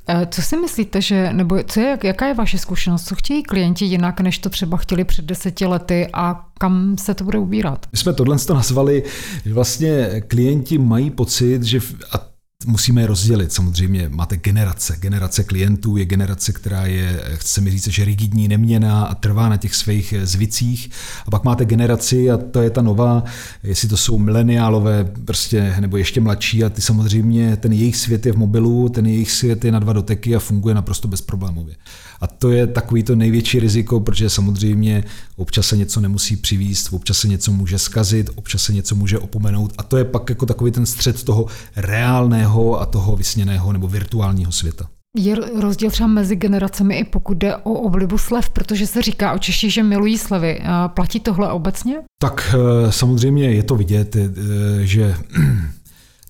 eh, 0.08 0.28
co 0.32 0.41
si 0.41 0.58
myslíte, 0.58 1.02
že, 1.02 1.34
nebo 1.34 1.63
co 1.63 1.80
je, 1.80 1.97
jaká 2.04 2.28
je 2.28 2.34
vaše 2.34 2.58
zkušenost, 2.58 3.08
co 3.08 3.15
chtějí 3.15 3.43
klienti 3.43 3.86
jinak, 3.86 4.21
než 4.21 4.38
to 4.38 4.49
třeba 4.49 4.78
chtěli 4.78 5.04
před 5.04 5.25
deseti 5.25 5.65
lety 5.65 6.08
a 6.13 6.45
kam 6.60 6.97
se 6.97 7.13
to 7.13 7.23
bude 7.23 7.38
ubírat? 7.38 7.86
My 7.91 7.97
jsme 7.97 8.13
tohle 8.13 8.38
nazvali, 8.49 9.04
že 9.45 9.54
vlastně 9.54 10.21
klienti 10.28 10.78
mají 10.78 11.12
pocit, 11.12 11.63
že, 11.63 11.80
a 12.12 12.30
musíme 12.69 13.01
je 13.01 13.08
rozdělit. 13.08 13.53
Samozřejmě 13.53 14.10
máte 14.10 14.38
generace. 14.38 14.95
Generace 14.99 15.43
klientů 15.43 15.97
je 15.97 16.05
generace, 16.05 16.51
která 16.53 16.86
je, 16.86 17.23
chce 17.36 17.62
mi 17.62 17.71
říct, 17.71 17.88
že 17.88 18.05
rigidní, 18.05 18.47
neměná 18.47 19.03
a 19.05 19.15
trvá 19.15 19.49
na 19.49 19.58
těch 19.58 19.75
svých 19.75 20.13
zvicích. 20.23 20.89
A 21.25 21.32
pak 21.32 21.43
máte 21.43 21.65
generaci 21.65 22.32
a 22.32 22.38
to 22.38 22.62
je 22.62 22.69
ta 22.69 22.82
nová, 22.82 23.23
jestli 23.63 23.88
to 23.88 23.97
jsou 23.97 24.17
mileniálové, 24.17 25.03
prostě, 25.25 25.75
nebo 25.79 25.97
ještě 25.97 26.21
mladší 26.21 26.63
a 26.63 26.69
ty 26.69 26.82
samozřejmě, 26.82 27.58
ten 27.58 27.73
jejich 27.73 27.97
svět 27.97 28.25
je 28.25 28.34
v 28.34 28.38
mobilu, 28.38 28.89
ten 28.89 29.05
jejich 29.05 29.32
svět 29.32 29.65
je 29.65 29.71
na 29.71 29.79
dva 29.79 29.93
doteky 29.93 30.36
a 30.36 30.39
funguje 30.39 30.75
naprosto 30.75 31.08
bezproblémově. 31.08 31.75
A 32.21 32.27
to 32.27 32.51
je 32.51 32.67
takový 32.67 33.03
to 33.03 33.15
největší 33.15 33.60
riziko, 33.60 33.99
protože 33.99 34.29
samozřejmě 34.29 35.03
občas 35.36 35.67
se 35.67 35.77
něco 35.77 36.01
nemusí 36.01 36.36
přivíst, 36.36 36.93
občas 36.93 37.17
se 37.17 37.27
něco 37.27 37.51
může 37.51 37.79
skazit, 37.79 38.29
občas 38.36 38.63
se 38.63 38.73
něco 38.73 38.95
může 38.95 39.19
opomenout 39.19 39.73
a 39.77 39.84
to 39.84 39.97
je 39.97 40.05
pak 40.05 40.29
jako 40.29 40.45
takový 40.45 40.71
ten 40.71 40.86
střed 40.86 41.23
toho 41.23 41.45
reálného 41.75 42.82
a 42.82 42.86
toho 42.86 43.15
vysněného 43.15 43.73
nebo 43.73 43.88
virtuálního 43.88 44.51
světa. 44.51 44.89
Je 45.17 45.36
rozdíl 45.36 45.91
třeba 45.91 46.08
mezi 46.08 46.36
generacemi 46.36 46.99
i 46.99 47.03
pokud 47.03 47.38
jde 47.38 47.55
o 47.55 47.73
oblibu 47.73 48.17
slev, 48.17 48.49
protože 48.49 48.88
se 48.88 49.01
říká 49.01 49.34
o 49.34 49.38
Češi, 49.38 49.69
že 49.69 49.84
milují 49.84 50.17
slevy. 50.17 50.62
Platí 50.88 51.19
tohle 51.19 51.51
obecně? 51.51 51.95
Tak 52.21 52.55
eh, 52.55 52.91
samozřejmě 52.91 53.51
je 53.51 53.63
to 53.63 53.75
vidět, 53.75 54.15
eh, 54.15 54.29
že 54.82 55.15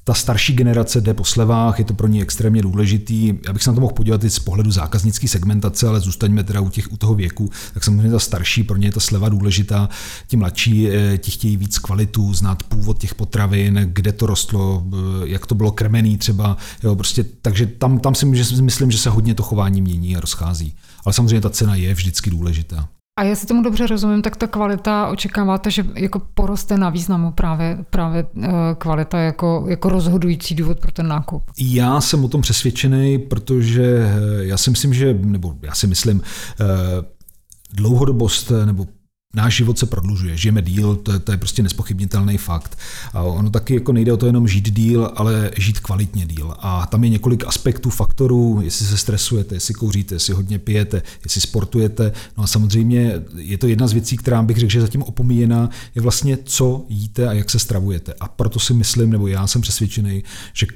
ta 0.09 0.13
starší 0.13 0.53
generace 0.53 1.01
jde 1.01 1.13
po 1.13 1.25
slevách, 1.25 1.79
je 1.79 1.85
to 1.85 1.93
pro 1.93 2.07
ní 2.07 2.21
extrémně 2.21 2.61
důležitý. 2.61 3.33
Já 3.47 3.53
bych 3.53 3.63
se 3.63 3.69
na 3.69 3.73
to 3.73 3.81
mohl 3.81 3.93
podívat 3.93 4.23
i 4.23 4.29
z 4.29 4.39
pohledu 4.39 4.71
zákaznické 4.71 5.27
segmentace, 5.27 5.87
ale 5.87 5.99
zůstaňme 5.99 6.43
teda 6.43 6.61
u, 6.61 6.69
těch, 6.69 6.91
u 6.91 6.97
toho 6.97 7.15
věku. 7.15 7.49
Tak 7.73 7.83
samozřejmě 7.83 8.11
ta 8.11 8.19
starší, 8.19 8.63
pro 8.63 8.77
ně 8.77 8.87
je 8.87 8.91
ta 8.91 8.99
sleva 8.99 9.29
důležitá. 9.29 9.89
Ti 10.27 10.37
mladší, 10.37 10.89
eh, 10.89 11.17
ti 11.17 11.31
chtějí 11.31 11.57
víc 11.57 11.77
kvalitu, 11.77 12.33
znát 12.33 12.63
původ 12.63 12.97
těch 12.97 13.15
potravin, 13.15 13.89
kde 13.93 14.11
to 14.11 14.25
rostlo, 14.25 14.83
eh, 14.93 14.97
jak 15.27 15.45
to 15.45 15.55
bylo 15.55 15.71
krmený 15.71 16.17
třeba. 16.17 16.57
Jo, 16.83 16.95
prostě, 16.95 17.25
takže 17.41 17.65
tam, 17.65 17.99
tam 17.99 18.15
si 18.15 18.25
myslím, 18.61 18.91
že 18.91 18.97
se 18.97 19.09
hodně 19.09 19.35
to 19.35 19.43
chování 19.43 19.81
mění 19.81 20.17
a 20.17 20.19
rozchází. 20.19 20.73
Ale 21.05 21.13
samozřejmě 21.13 21.41
ta 21.41 21.49
cena 21.49 21.75
je 21.75 21.93
vždycky 21.93 22.29
důležitá. 22.29 22.89
A 23.19 23.23
jestli 23.23 23.47
tomu 23.47 23.63
dobře 23.63 23.87
rozumím, 23.87 24.21
tak 24.21 24.35
ta 24.35 24.47
kvalita 24.47 25.07
očekáváte, 25.07 25.71
že 25.71 25.85
jako 25.95 26.21
poroste 26.33 26.77
na 26.77 26.89
významu 26.89 27.31
právě, 27.31 27.77
právě 27.89 28.25
eh, 28.43 28.49
kvalita 28.77 29.19
jako, 29.19 29.65
jako 29.67 29.89
rozhodující 29.89 30.55
důvod 30.55 30.79
pro 30.79 30.91
ten 30.91 31.07
nákup. 31.07 31.43
Já 31.57 32.01
jsem 32.01 32.25
o 32.25 32.27
tom 32.27 32.41
přesvědčený, 32.41 33.19
protože 33.19 33.83
eh, 33.83 34.45
já 34.45 34.57
si 34.57 34.69
myslím, 34.69 34.93
že, 34.93 35.13
nebo 35.13 35.55
já 35.61 35.75
si 35.75 35.87
myslím, 35.87 36.21
eh, 36.61 36.65
dlouhodobost 37.73 38.51
nebo 38.65 38.85
náš 39.33 39.55
život 39.55 39.79
se 39.79 39.85
prodlužuje, 39.85 40.37
žijeme 40.37 40.61
díl, 40.61 40.95
to 40.95 41.11
je, 41.11 41.19
to 41.19 41.31
je 41.31 41.37
prostě 41.37 41.63
nespochybnitelný 41.63 42.37
fakt. 42.37 42.77
A 43.13 43.21
ono 43.21 43.49
taky 43.49 43.73
jako 43.73 43.91
nejde 43.91 44.13
o 44.13 44.17
to 44.17 44.25
jenom 44.25 44.47
žít 44.47 44.71
díl, 44.71 45.11
ale 45.15 45.51
žít 45.57 45.79
kvalitně 45.79 46.25
díl. 46.25 46.53
A 46.59 46.85
tam 46.85 47.03
je 47.03 47.09
několik 47.09 47.45
aspektů, 47.45 47.89
faktorů, 47.89 48.61
jestli 48.63 48.85
se 48.85 48.97
stresujete, 48.97 49.55
jestli 49.55 49.73
kouříte, 49.73 50.15
jestli 50.15 50.33
hodně 50.33 50.59
pijete, 50.59 51.01
jestli 51.23 51.41
sportujete. 51.41 52.11
No 52.37 52.43
a 52.43 52.47
samozřejmě 52.47 53.21
je 53.35 53.57
to 53.57 53.67
jedna 53.67 53.87
z 53.87 53.93
věcí, 53.93 54.17
která 54.17 54.43
bych 54.43 54.57
řekl, 54.57 54.71
že 54.71 54.81
zatím 54.81 55.03
opomíjená, 55.03 55.69
je 55.95 56.01
vlastně 56.01 56.37
co 56.43 56.85
jíte 56.89 57.27
a 57.27 57.33
jak 57.33 57.49
se 57.49 57.59
stravujete. 57.59 58.13
A 58.19 58.27
proto 58.27 58.59
si 58.59 58.73
myslím, 58.73 59.09
nebo 59.09 59.27
já 59.27 59.47
jsem 59.47 59.61
přesvědčený, 59.61 60.23
že 60.53 60.67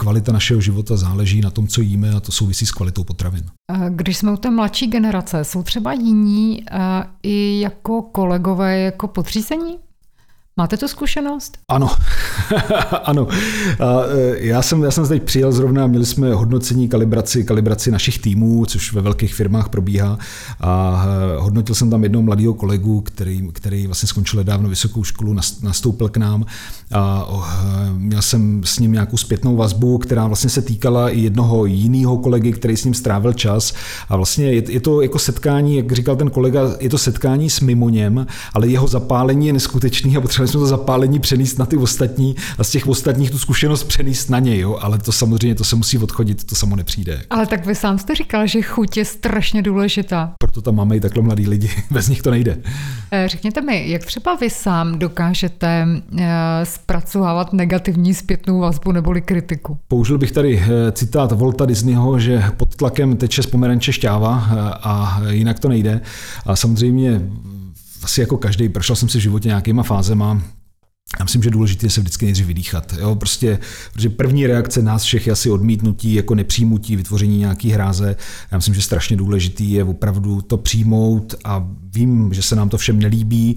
kvalita 0.00 0.32
našeho 0.32 0.60
života 0.60 0.96
záleží 0.96 1.40
na 1.40 1.50
tom, 1.50 1.68
co 1.68 1.80
jíme 1.80 2.10
a 2.10 2.20
to 2.20 2.32
souvisí 2.32 2.66
s 2.66 2.72
kvalitou 2.72 3.04
potravin. 3.04 3.44
Když 3.88 4.16
jsme 4.16 4.32
u 4.32 4.36
té 4.36 4.50
mladší 4.50 4.86
generace, 4.86 5.44
jsou 5.44 5.62
třeba 5.62 5.92
jiní 5.92 6.64
i 7.22 7.60
jako 7.60 8.02
kolegové, 8.02 8.80
jako 8.80 9.08
podřízení? 9.08 9.78
Máte 10.56 10.76
tu 10.76 10.88
zkušenost? 10.88 11.58
Ano, 11.68 11.90
ano. 13.04 13.28
E, 13.30 14.46
já 14.46 14.62
jsem, 14.62 14.82
já 14.82 14.90
jsem 14.90 15.04
zde 15.04 15.20
přijel 15.20 15.52
zrovna, 15.52 15.86
měli 15.86 16.06
jsme 16.06 16.34
hodnocení 16.34 16.88
kalibraci, 16.88 17.44
kalibraci 17.44 17.90
našich 17.90 18.18
týmů, 18.18 18.66
což 18.66 18.92
ve 18.92 19.00
velkých 19.00 19.34
firmách 19.34 19.68
probíhá 19.68 20.18
a 20.60 21.04
e, 21.06 21.40
hodnotil 21.40 21.74
jsem 21.74 21.90
tam 21.90 22.02
jednoho 22.02 22.22
mladého 22.22 22.54
kolegu, 22.54 23.00
který, 23.00 23.48
který 23.52 23.86
vlastně 23.86 24.06
skončil 24.06 24.38
nedávno 24.38 24.68
vysokou 24.68 25.04
školu, 25.04 25.36
nastoupil 25.62 26.08
k 26.08 26.16
nám 26.16 26.44
a 26.92 27.28
e, 27.86 27.92
měl 27.92 28.22
jsem 28.22 28.64
s 28.64 28.78
ním 28.78 28.92
nějakou 28.92 29.16
zpětnou 29.16 29.56
vazbu, 29.56 29.98
která 29.98 30.26
vlastně 30.26 30.50
se 30.50 30.62
týkala 30.62 31.10
i 31.10 31.20
jednoho 31.20 31.64
jiného 31.64 32.18
kolegy, 32.18 32.52
který 32.52 32.76
s 32.76 32.84
ním 32.84 32.94
strávil 32.94 33.32
čas 33.32 33.74
a 34.08 34.16
vlastně 34.16 34.52
je, 34.52 34.72
je 34.72 34.80
to 34.80 35.02
jako 35.02 35.18
setkání, 35.18 35.76
jak 35.76 35.92
říkal 35.92 36.16
ten 36.16 36.30
kolega, 36.30 36.60
je 36.80 36.90
to 36.90 36.98
setkání 36.98 37.50
s 37.50 37.60
mimoněm, 37.60 38.26
ale 38.54 38.68
jeho 38.68 38.88
zapálení 38.88 39.46
je 39.46 39.52
neskutečný 39.52 40.16
a 40.16 40.20
potřebovali 40.40 40.48
jsme 40.48 40.76
to 40.76 40.78
zapálení 40.78 41.18
přenést 41.18 41.58
na 41.58 41.66
ty 41.66 41.76
ostatní 41.76 42.36
a 42.58 42.64
z 42.64 42.70
těch 42.70 42.86
ostatních 42.86 43.30
tu 43.30 43.38
zkušenost 43.38 43.84
přenést 43.84 44.28
na 44.28 44.38
něj, 44.38 44.58
jo? 44.58 44.78
ale 44.80 44.98
to 44.98 45.12
samozřejmě 45.12 45.54
to 45.54 45.64
se 45.64 45.76
musí 45.76 45.98
odchodit, 45.98 46.44
to 46.44 46.54
samo 46.54 46.76
nepřijde. 46.76 47.22
Ale 47.30 47.46
tak 47.46 47.66
vy 47.66 47.74
sám 47.74 47.98
jste 47.98 48.14
říkal, 48.14 48.46
že 48.46 48.62
chuť 48.62 48.96
je 48.96 49.04
strašně 49.04 49.62
důležitá. 49.62 50.32
Proto 50.38 50.62
tam 50.62 50.74
máme 50.74 50.96
i 50.96 51.00
takhle 51.00 51.22
mladí 51.22 51.48
lidi, 51.48 51.70
bez 51.90 52.08
nich 52.08 52.22
to 52.22 52.30
nejde. 52.30 52.58
Eh, 53.10 53.28
řekněte 53.28 53.60
mi, 53.60 53.90
jak 53.90 54.04
třeba 54.04 54.34
vy 54.34 54.50
sám 54.50 54.98
dokážete 54.98 55.86
eh, 56.18 56.26
zpracovávat 56.64 57.52
negativní 57.52 58.14
zpětnou 58.14 58.60
vazbu 58.60 58.92
neboli 58.92 59.22
kritiku. 59.22 59.78
Použil 59.88 60.18
bych 60.18 60.32
tady 60.32 60.62
eh, 60.62 60.92
citát 60.92 61.32
Volta 61.32 61.66
Disneyho, 61.66 62.18
že 62.18 62.42
pod 62.56 62.76
tlakem 62.76 63.16
teče 63.16 63.42
z 63.42 63.46
pomeranče 63.46 63.92
šťáva 63.92 64.34
a 64.82 65.22
jinak 65.30 65.58
to 65.58 65.68
nejde. 65.68 66.00
A 66.46 66.56
samozřejmě 66.56 67.20
asi 68.02 68.20
jako 68.20 68.36
každý, 68.36 68.68
prošel 68.68 68.96
jsem 68.96 69.08
si 69.08 69.18
v 69.18 69.22
životě 69.22 69.48
nějakýma 69.48 69.82
fázema, 69.82 70.42
já 71.18 71.24
myslím, 71.24 71.42
že 71.42 71.50
důležité 71.50 71.86
je 71.86 71.90
se 71.90 72.00
vždycky 72.00 72.24
nejdřív 72.24 72.46
vydýchat. 72.46 72.94
Jo? 73.00 73.14
Prostě, 73.14 73.58
protože 73.92 74.08
první 74.08 74.46
reakce 74.46 74.82
nás 74.82 75.02
všech 75.02 75.26
je 75.26 75.32
asi 75.32 75.50
odmítnutí, 75.50 76.14
jako 76.14 76.34
nepřijmutí, 76.34 76.96
vytvoření 76.96 77.38
nějaký 77.38 77.70
hráze. 77.70 78.16
Já 78.50 78.58
myslím, 78.58 78.74
že 78.74 78.82
strašně 78.82 79.16
důležitý 79.16 79.72
je 79.72 79.84
opravdu 79.84 80.42
to 80.42 80.56
přijmout 80.56 81.34
a 81.44 81.68
vím, 81.94 82.34
že 82.34 82.42
se 82.42 82.56
nám 82.56 82.68
to 82.68 82.78
všem 82.78 82.98
nelíbí 82.98 83.56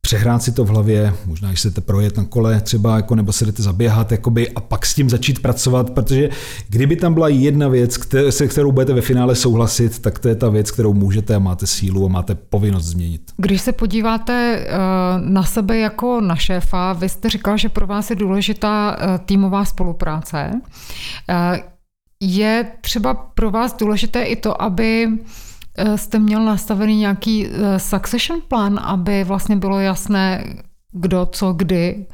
přehrát 0.00 0.42
si 0.42 0.52
to 0.52 0.64
v 0.64 0.68
hlavě, 0.68 1.14
možná 1.26 1.48
když 1.48 1.60
chcete 1.60 1.80
projet 1.80 2.16
na 2.16 2.24
kole 2.24 2.60
třeba, 2.60 2.96
jako, 2.96 3.14
nebo 3.14 3.32
se 3.32 3.46
jdete 3.46 3.62
zaběhat 3.62 4.12
jakoby, 4.12 4.50
a 4.50 4.60
pak 4.60 4.86
s 4.86 4.94
tím 4.94 5.10
začít 5.10 5.42
pracovat, 5.42 5.90
protože 5.90 6.28
kdyby 6.68 6.96
tam 6.96 7.14
byla 7.14 7.28
jedna 7.28 7.68
věc, 7.68 7.96
které, 7.96 8.32
se 8.32 8.48
kterou 8.48 8.72
budete 8.72 8.92
ve 8.92 9.00
finále 9.00 9.34
souhlasit, 9.34 9.98
tak 9.98 10.18
to 10.18 10.28
je 10.28 10.34
ta 10.34 10.48
věc, 10.48 10.70
kterou 10.70 10.94
můžete 10.94 11.34
a 11.34 11.38
máte 11.38 11.66
sílu 11.66 12.04
a 12.04 12.08
máte 12.08 12.34
povinnost 12.34 12.84
změnit. 12.84 13.22
Když 13.36 13.60
se 13.60 13.72
podíváte 13.72 14.66
uh, 14.66 15.30
na 15.30 15.42
sebe 15.42 15.78
jako 15.78 16.20
na 16.20 16.36
šéfa, 16.36 16.92
vy 16.92 17.08
jste 17.08 17.30
říkal, 17.30 17.56
že 17.56 17.68
pro 17.68 17.86
vás 17.86 18.10
je 18.10 18.16
důležitá 18.16 18.96
uh, 18.96 19.18
týmová 19.18 19.64
spolupráce. 19.64 20.50
Uh, 20.52 21.58
je 22.20 22.66
třeba 22.80 23.14
pro 23.14 23.50
vás 23.50 23.76
důležité 23.76 24.22
i 24.22 24.36
to, 24.36 24.62
aby 24.62 25.08
Eh, 25.08 25.47
jste 25.96 26.18
měl 26.18 26.44
nastavený 26.44 26.96
nějaký 26.96 27.46
eh, 27.46 27.78
succession 27.78 28.40
plán, 28.48 28.80
aby 28.82 29.24
vlastně 29.24 29.56
bylo 29.56 29.80
jasné, 29.80 30.44
kdo, 30.92 31.26
co, 31.26 31.52
kdy 31.52 32.06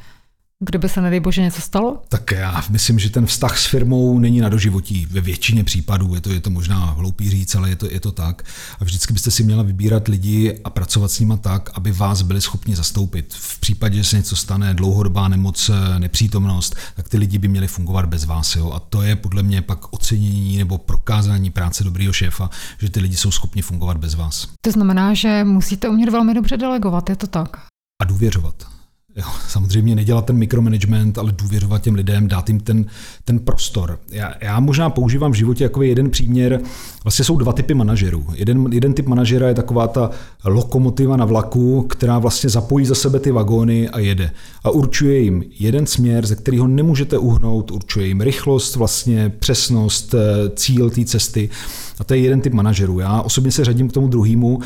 kdyby 0.60 0.88
se, 0.88 1.00
nedej 1.00 1.20
bože, 1.20 1.42
něco 1.42 1.60
stalo? 1.60 2.02
Tak 2.08 2.30
já 2.30 2.64
myslím, 2.70 2.98
že 2.98 3.10
ten 3.10 3.26
vztah 3.26 3.58
s 3.58 3.66
firmou 3.66 4.18
není 4.18 4.40
na 4.40 4.48
doživotí. 4.48 5.06
Ve 5.10 5.20
většině 5.20 5.64
případů 5.64 6.14
je 6.14 6.20
to, 6.20 6.30
je 6.30 6.40
to 6.40 6.50
možná 6.50 6.76
hloupý 6.76 7.30
říct, 7.30 7.54
ale 7.54 7.68
je 7.68 7.76
to, 7.76 7.86
je 7.90 8.00
to 8.00 8.12
tak. 8.12 8.42
A 8.80 8.84
vždycky 8.84 9.12
byste 9.12 9.30
si 9.30 9.42
měla 9.42 9.62
vybírat 9.62 10.08
lidi 10.08 10.60
a 10.64 10.70
pracovat 10.70 11.10
s 11.10 11.20
nimi 11.20 11.34
tak, 11.40 11.70
aby 11.74 11.92
vás 11.92 12.22
byli 12.22 12.40
schopni 12.40 12.76
zastoupit. 12.76 13.34
V 13.34 13.60
případě, 13.60 13.96
že 13.96 14.04
se 14.04 14.16
něco 14.16 14.36
stane, 14.36 14.74
dlouhodobá 14.74 15.28
nemoc, 15.28 15.70
nepřítomnost, 15.98 16.76
tak 16.96 17.08
ty 17.08 17.18
lidi 17.18 17.38
by 17.38 17.48
měli 17.48 17.66
fungovat 17.66 18.06
bez 18.06 18.24
vás. 18.24 18.56
Jo? 18.56 18.72
A 18.72 18.80
to 18.80 19.02
je 19.02 19.16
podle 19.16 19.42
mě 19.42 19.62
pak 19.62 19.92
ocenění 19.92 20.58
nebo 20.58 20.78
prokázání 20.78 21.50
práce 21.50 21.84
dobrého 21.84 22.12
šéfa, 22.12 22.50
že 22.78 22.90
ty 22.90 23.00
lidi 23.00 23.16
jsou 23.16 23.30
schopni 23.30 23.62
fungovat 23.62 23.96
bez 23.96 24.14
vás. 24.14 24.48
To 24.60 24.70
znamená, 24.70 25.14
že 25.14 25.44
musíte 25.44 25.88
umět 25.88 26.10
velmi 26.10 26.34
dobře 26.34 26.56
delegovat, 26.56 27.10
je 27.10 27.16
to 27.16 27.26
tak? 27.26 27.56
A 28.02 28.04
důvěřovat. 28.04 28.73
Jo, 29.16 29.24
samozřejmě 29.48 29.94
nedělat 29.94 30.24
ten 30.24 30.36
mikromanagement, 30.36 31.18
ale 31.18 31.32
důvěřovat 31.32 31.82
těm 31.82 31.94
lidem, 31.94 32.28
dát 32.28 32.48
jim 32.48 32.60
ten, 32.60 32.86
ten 33.24 33.38
prostor. 33.38 33.98
Já, 34.10 34.34
já 34.40 34.60
možná 34.60 34.90
používám 34.90 35.32
v 35.32 35.34
životě 35.34 35.64
jako 35.64 35.82
jeden 35.82 36.10
příměr. 36.10 36.60
Vlastně 37.04 37.24
jsou 37.24 37.36
dva 37.38 37.52
typy 37.52 37.74
manažerů. 37.74 38.26
Jeden, 38.34 38.68
jeden 38.72 38.94
typ 38.94 39.06
manažera 39.06 39.48
je 39.48 39.54
taková 39.54 39.88
ta 39.88 40.10
lokomotiva 40.44 41.16
na 41.16 41.24
vlaku, 41.24 41.82
která 41.82 42.18
vlastně 42.18 42.50
zapojí 42.50 42.86
za 42.86 42.94
sebe 42.94 43.20
ty 43.20 43.30
vagóny 43.30 43.88
a 43.88 43.98
jede. 43.98 44.30
A 44.64 44.70
určuje 44.70 45.18
jim 45.18 45.44
jeden 45.58 45.86
směr, 45.86 46.26
ze 46.26 46.36
kterého 46.36 46.66
nemůžete 46.66 47.18
uhnout, 47.18 47.70
určuje 47.70 48.06
jim 48.06 48.20
rychlost, 48.20 48.76
vlastně 48.76 49.32
přesnost, 49.38 50.14
eh, 50.14 50.50
cíl 50.56 50.90
té 50.90 51.04
cesty. 51.04 51.50
A 51.98 52.04
to 52.04 52.14
je 52.14 52.20
jeden 52.20 52.40
typ 52.40 52.52
manažerů. 52.52 52.98
Já 52.98 53.20
osobně 53.20 53.52
se 53.52 53.64
řadím 53.64 53.88
k 53.88 53.92
tomu 53.92 54.08
druhému, 54.08 54.58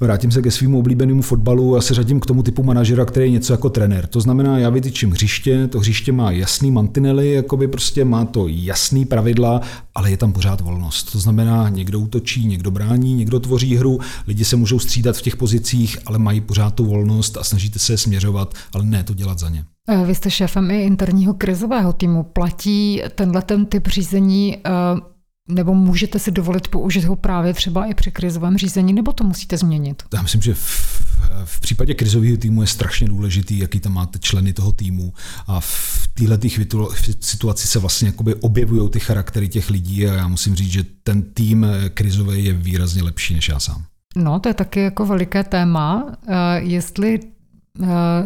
vrátím 0.00 0.30
se 0.30 0.42
ke 0.42 0.50
svým 0.50 0.74
oblíbenému 0.74 1.22
fotbalu 1.22 1.76
a 1.76 1.80
se 1.80 1.94
řadím 1.94 2.20
k 2.20 2.26
tomu 2.26 2.42
typu 2.42 2.62
manažera, 2.62 3.04
který 3.04 3.26
je 3.26 3.30
něco 3.30 3.52
jako 3.52 3.70
trenér. 3.70 4.06
To 4.06 4.20
znamená, 4.20 4.58
já 4.58 4.70
vytyčím 4.70 5.10
hřiště, 5.10 5.68
to 5.68 5.78
hřiště 5.78 6.12
má 6.12 6.30
jasný 6.30 6.70
mantinely, 6.70 7.32
jakoby 7.32 7.68
prostě 7.68 8.04
má 8.04 8.24
to 8.24 8.46
jasný 8.48 9.04
pravidla, 9.04 9.60
ale 9.94 10.10
je 10.10 10.16
tam 10.16 10.32
pořád 10.32 10.60
volnost. 10.60 11.12
To 11.12 11.18
znamená, 11.18 11.68
někdo 11.68 12.00
útočí, 12.00 12.46
někdo 12.46 12.70
brání, 12.70 13.14
někdo 13.14 13.40
tvoří 13.40 13.76
hru, 13.76 13.98
lidi 14.26 14.44
se 14.44 14.56
můžou 14.56 14.78
střídat 14.78 15.16
v 15.16 15.22
těch 15.22 15.36
pozicích, 15.36 15.98
ale 16.06 16.18
mají 16.18 16.40
pořád 16.40 16.74
tu 16.74 16.84
volnost 16.84 17.36
a 17.36 17.44
snažíte 17.44 17.78
se 17.78 17.92
je 17.92 17.98
směřovat, 17.98 18.54
ale 18.72 18.84
ne 18.84 19.04
to 19.04 19.14
dělat 19.14 19.38
za 19.38 19.48
ně. 19.48 19.64
Vy 20.06 20.14
jste 20.14 20.30
šéfem 20.30 20.70
i 20.70 20.84
interního 20.84 21.34
krizového 21.34 21.92
týmu. 21.92 22.22
Platí 22.22 23.02
tenhle 23.14 23.42
ten 23.42 23.66
typ 23.66 23.86
řízení 23.86 24.56
eh, 24.56 24.70
nebo 25.48 25.74
můžete 25.74 26.18
si 26.18 26.30
dovolit 26.30 26.68
použít 26.68 27.04
ho 27.04 27.16
právě 27.16 27.54
třeba 27.54 27.84
i 27.84 27.94
při 27.94 28.10
krizovém 28.10 28.58
řízení, 28.58 28.92
nebo 28.92 29.12
to 29.12 29.24
musíte 29.24 29.58
změnit? 29.58 30.02
Já 30.14 30.22
myslím, 30.22 30.42
že 30.42 30.54
v, 30.54 31.02
v 31.44 31.60
případě 31.60 31.94
krizového 31.94 32.36
týmu 32.36 32.60
je 32.60 32.66
strašně 32.66 33.08
důležitý, 33.08 33.58
jaký 33.58 33.80
tam 33.80 33.92
máte 33.92 34.18
členy 34.18 34.52
toho 34.52 34.72
týmu 34.72 35.12
a 35.46 35.60
v 35.60 36.08
této 36.54 36.88
situaci 37.20 37.66
se 37.66 37.78
vlastně 37.78 38.08
jakoby 38.08 38.34
objevují 38.34 38.90
ty 38.90 39.00
charaktery 39.00 39.48
těch 39.48 39.70
lidí 39.70 40.06
a 40.06 40.14
já 40.14 40.28
musím 40.28 40.54
říct, 40.54 40.72
že 40.72 40.84
ten 41.02 41.22
tým 41.22 41.66
krizový 41.94 42.44
je 42.44 42.52
výrazně 42.52 43.02
lepší 43.02 43.34
než 43.34 43.48
já 43.48 43.60
sám. 43.60 43.84
No, 44.16 44.40
to 44.40 44.48
je 44.48 44.54
taky 44.54 44.80
jako 44.80 45.06
veliké 45.06 45.44
téma. 45.44 46.16
Eh, 46.28 46.60
jestli 46.60 47.20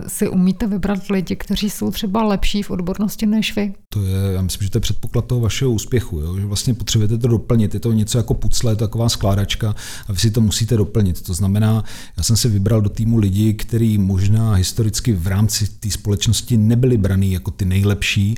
si 0.06 0.28
umíte 0.28 0.66
vybrat 0.66 1.08
lidi, 1.10 1.36
kteří 1.36 1.70
jsou 1.70 1.90
třeba 1.90 2.22
lepší 2.22 2.62
v 2.62 2.70
odbornosti 2.70 3.26
než 3.26 3.56
vy? 3.56 3.74
To 3.88 4.02
je, 4.02 4.32
já 4.32 4.42
myslím, 4.42 4.64
že 4.64 4.70
to 4.70 4.76
je 4.76 4.80
předpoklad 4.80 5.26
toho 5.26 5.40
vašeho 5.40 5.70
úspěchu, 5.70 6.20
jo? 6.20 6.38
že 6.38 6.46
vlastně 6.46 6.74
potřebujete 6.74 7.18
to 7.18 7.28
doplnit. 7.28 7.74
Je 7.74 7.80
to 7.80 7.92
něco 7.92 8.18
jako 8.18 8.34
pucle, 8.34 8.76
taková 8.76 9.08
skládačka 9.08 9.74
a 10.06 10.12
vy 10.12 10.18
si 10.18 10.30
to 10.30 10.40
musíte 10.40 10.76
doplnit. 10.76 11.22
To 11.22 11.34
znamená, 11.34 11.84
já 12.16 12.22
jsem 12.22 12.36
si 12.36 12.48
vybral 12.48 12.80
do 12.80 12.90
týmu 12.90 13.18
lidi, 13.18 13.54
kteří 13.54 13.98
možná 13.98 14.54
historicky 14.54 15.12
v 15.12 15.26
rámci 15.26 15.68
té 15.68 15.90
společnosti 15.90 16.56
nebyli 16.56 16.96
braný 16.96 17.32
jako 17.32 17.50
ty 17.50 17.64
nejlepší, 17.64 18.34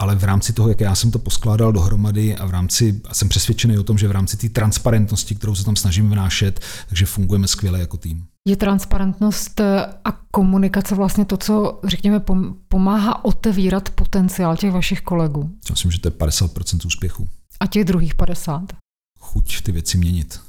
ale 0.00 0.16
v 0.16 0.24
rámci 0.24 0.52
toho, 0.52 0.68
jak 0.68 0.80
já 0.80 0.94
jsem 0.94 1.10
to 1.10 1.18
poskládal 1.18 1.72
dohromady 1.72 2.36
a 2.36 2.46
v 2.46 2.50
rámci, 2.50 3.00
a 3.08 3.14
jsem 3.14 3.28
přesvědčený 3.28 3.78
o 3.78 3.82
tom, 3.82 3.98
že 3.98 4.08
v 4.08 4.10
rámci 4.10 4.36
té 4.36 4.48
transparentnosti, 4.48 5.34
kterou 5.34 5.54
se 5.54 5.64
tam 5.64 5.76
snažím 5.76 6.10
vnášet, 6.10 6.60
takže 6.88 7.06
fungujeme 7.06 7.48
skvěle 7.48 7.80
jako 7.80 7.96
tým. 7.96 8.26
Je 8.48 8.56
transparentnost 8.56 9.60
a 10.04 10.12
komunikace 10.30 10.94
vlastně 10.94 11.24
to, 11.24 11.36
co, 11.36 11.80
řekněme, 11.84 12.20
pomáhá 12.68 13.24
otevírat 13.24 13.90
potenciál 13.90 14.56
těch 14.56 14.72
vašich 14.72 15.00
kolegů? 15.00 15.50
Já 15.68 15.72
myslím, 15.72 15.90
že 15.90 16.00
to 16.00 16.08
je 16.08 16.12
50% 16.12 16.86
úspěchu. 16.86 17.28
A 17.60 17.66
těch 17.66 17.84
druhých 17.84 18.14
50? 18.14 18.72
Chuť 19.18 19.62
ty 19.62 19.72
věci 19.72 19.98
měnit 19.98 20.40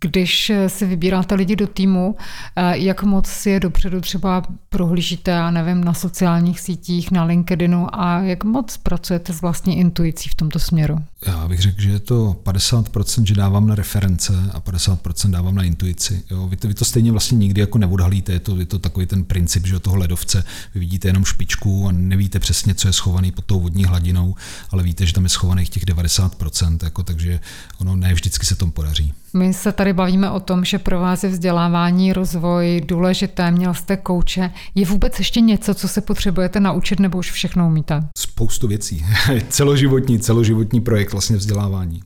když 0.00 0.52
si 0.66 0.86
vybíráte 0.86 1.34
lidi 1.34 1.56
do 1.56 1.66
týmu, 1.66 2.16
eh, 2.56 2.78
jak 2.78 3.02
moc 3.02 3.26
si 3.26 3.50
je 3.50 3.60
dopředu 3.60 4.00
třeba 4.00 4.42
prohlížíte, 4.68 5.30
já 5.30 5.50
nevím, 5.50 5.84
na 5.84 5.94
sociálních 5.94 6.60
sítích, 6.60 7.10
na 7.10 7.24
LinkedInu 7.24 7.86
a 7.92 8.18
jak 8.18 8.44
moc 8.44 8.76
pracujete 8.76 9.32
s 9.32 9.42
vlastní 9.42 9.78
intuicí 9.78 10.28
v 10.28 10.34
tomto 10.34 10.58
směru? 10.58 10.98
Já 11.26 11.48
bych 11.48 11.60
řekl, 11.60 11.80
že 11.80 11.90
je 11.90 11.98
to 11.98 12.36
50%, 12.44 13.24
že 13.24 13.34
dávám 13.34 13.66
na 13.66 13.74
reference 13.74 14.50
a 14.52 14.60
50% 14.60 15.30
dávám 15.30 15.54
na 15.54 15.62
intuici. 15.62 16.22
Jo, 16.30 16.46
vy, 16.46 16.56
to, 16.56 16.68
vy 16.68 16.74
to 16.74 16.84
stejně 16.84 17.10
vlastně 17.12 17.38
nikdy 17.38 17.60
jako 17.60 17.78
neodhalíte, 17.78 18.32
je 18.32 18.40
to, 18.40 18.56
je 18.56 18.66
to 18.66 18.78
takový 18.78 19.06
ten 19.06 19.24
princip, 19.24 19.66
že 19.66 19.80
toho 19.80 19.96
ledovce 19.96 20.44
vy 20.74 20.80
vidíte 20.80 21.08
jenom 21.08 21.24
špičku 21.24 21.88
a 21.88 21.92
nevíte 21.92 22.38
přesně, 22.38 22.74
co 22.74 22.88
je 22.88 22.92
schovaný 22.92 23.32
pod 23.32 23.44
tou 23.44 23.60
vodní 23.60 23.84
hladinou, 23.84 24.34
ale 24.70 24.82
víte, 24.82 25.06
že 25.06 25.12
tam 25.12 25.24
je 25.24 25.30
schovaných 25.30 25.70
těch 25.70 25.84
90%, 25.84 26.78
jako, 26.82 27.02
takže 27.02 27.40
ono 27.78 27.96
ne 27.96 28.14
vždycky 28.14 28.46
se 28.46 28.54
tomu 28.56 28.72
podaří. 28.72 29.14
My 29.32 29.54
se 29.54 29.72
tady 29.72 29.92
bavíme 29.92 30.30
o 30.30 30.40
tom, 30.40 30.64
že 30.64 30.78
pro 30.78 31.00
vás 31.00 31.24
je 31.24 31.30
vzdělávání, 31.30 32.12
rozvoj 32.12 32.82
důležité, 32.86 33.50
měl 33.50 33.74
jste 33.74 33.96
kouče. 33.96 34.50
Je 34.74 34.86
vůbec 34.86 35.18
ještě 35.18 35.40
něco, 35.40 35.74
co 35.74 35.88
se 35.88 36.00
potřebujete 36.00 36.60
naučit, 36.60 37.00
nebo 37.00 37.18
už 37.18 37.30
všechno 37.30 37.66
umíte? 37.66 38.08
Spoustu 38.18 38.68
věcí. 38.68 39.06
celoživotní, 39.48 40.18
celoživotní 40.18 40.80
projekt 40.80 41.09
vlastně 41.12 41.36
vzdělávání. 41.36 42.02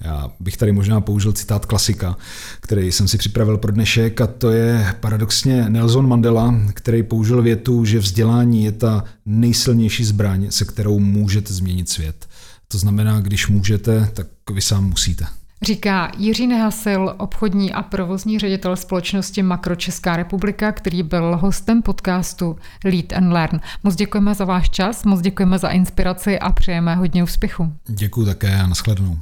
Já 0.00 0.30
bych 0.40 0.56
tady 0.56 0.72
možná 0.72 1.00
použil 1.00 1.32
citát 1.32 1.66
klasika, 1.66 2.16
který 2.60 2.92
jsem 2.92 3.08
si 3.08 3.18
připravil 3.18 3.58
pro 3.58 3.72
dnešek 3.72 4.20
a 4.20 4.26
to 4.26 4.50
je 4.50 4.94
paradoxně 5.00 5.68
Nelson 5.68 6.08
Mandela, 6.08 6.54
který 6.74 7.02
použil 7.02 7.42
větu, 7.42 7.84
že 7.84 7.98
vzdělání 7.98 8.64
je 8.64 8.72
ta 8.72 9.04
nejsilnější 9.26 10.04
zbraň, 10.04 10.46
se 10.50 10.64
kterou 10.64 10.98
můžete 10.98 11.54
změnit 11.54 11.88
svět. 11.88 12.28
To 12.68 12.78
znamená, 12.78 13.20
když 13.20 13.48
můžete, 13.48 14.10
tak 14.14 14.26
vy 14.52 14.60
sám 14.60 14.84
musíte. 14.84 15.26
Říká 15.64 16.12
Jiří 16.18 16.46
Nehasil, 16.46 17.14
obchodní 17.18 17.72
a 17.72 17.82
provozní 17.82 18.38
ředitel 18.38 18.76
společnosti 18.76 19.42
Makro 19.42 19.76
Česká 19.76 20.16
republika, 20.16 20.72
který 20.72 21.02
byl 21.02 21.36
hostem 21.36 21.82
podcastu 21.82 22.56
Lead 22.84 23.12
and 23.12 23.32
Learn. 23.32 23.60
Moc 23.82 23.94
děkujeme 23.94 24.34
za 24.34 24.44
váš 24.44 24.70
čas, 24.70 25.04
moc 25.04 25.20
děkujeme 25.20 25.58
za 25.58 25.68
inspiraci 25.68 26.38
a 26.38 26.52
přejeme 26.52 26.94
hodně 26.94 27.24
úspěchu. 27.24 27.72
Děkuji 27.86 28.26
také 28.26 28.60
a 28.60 28.66
nashledanou. 28.66 29.18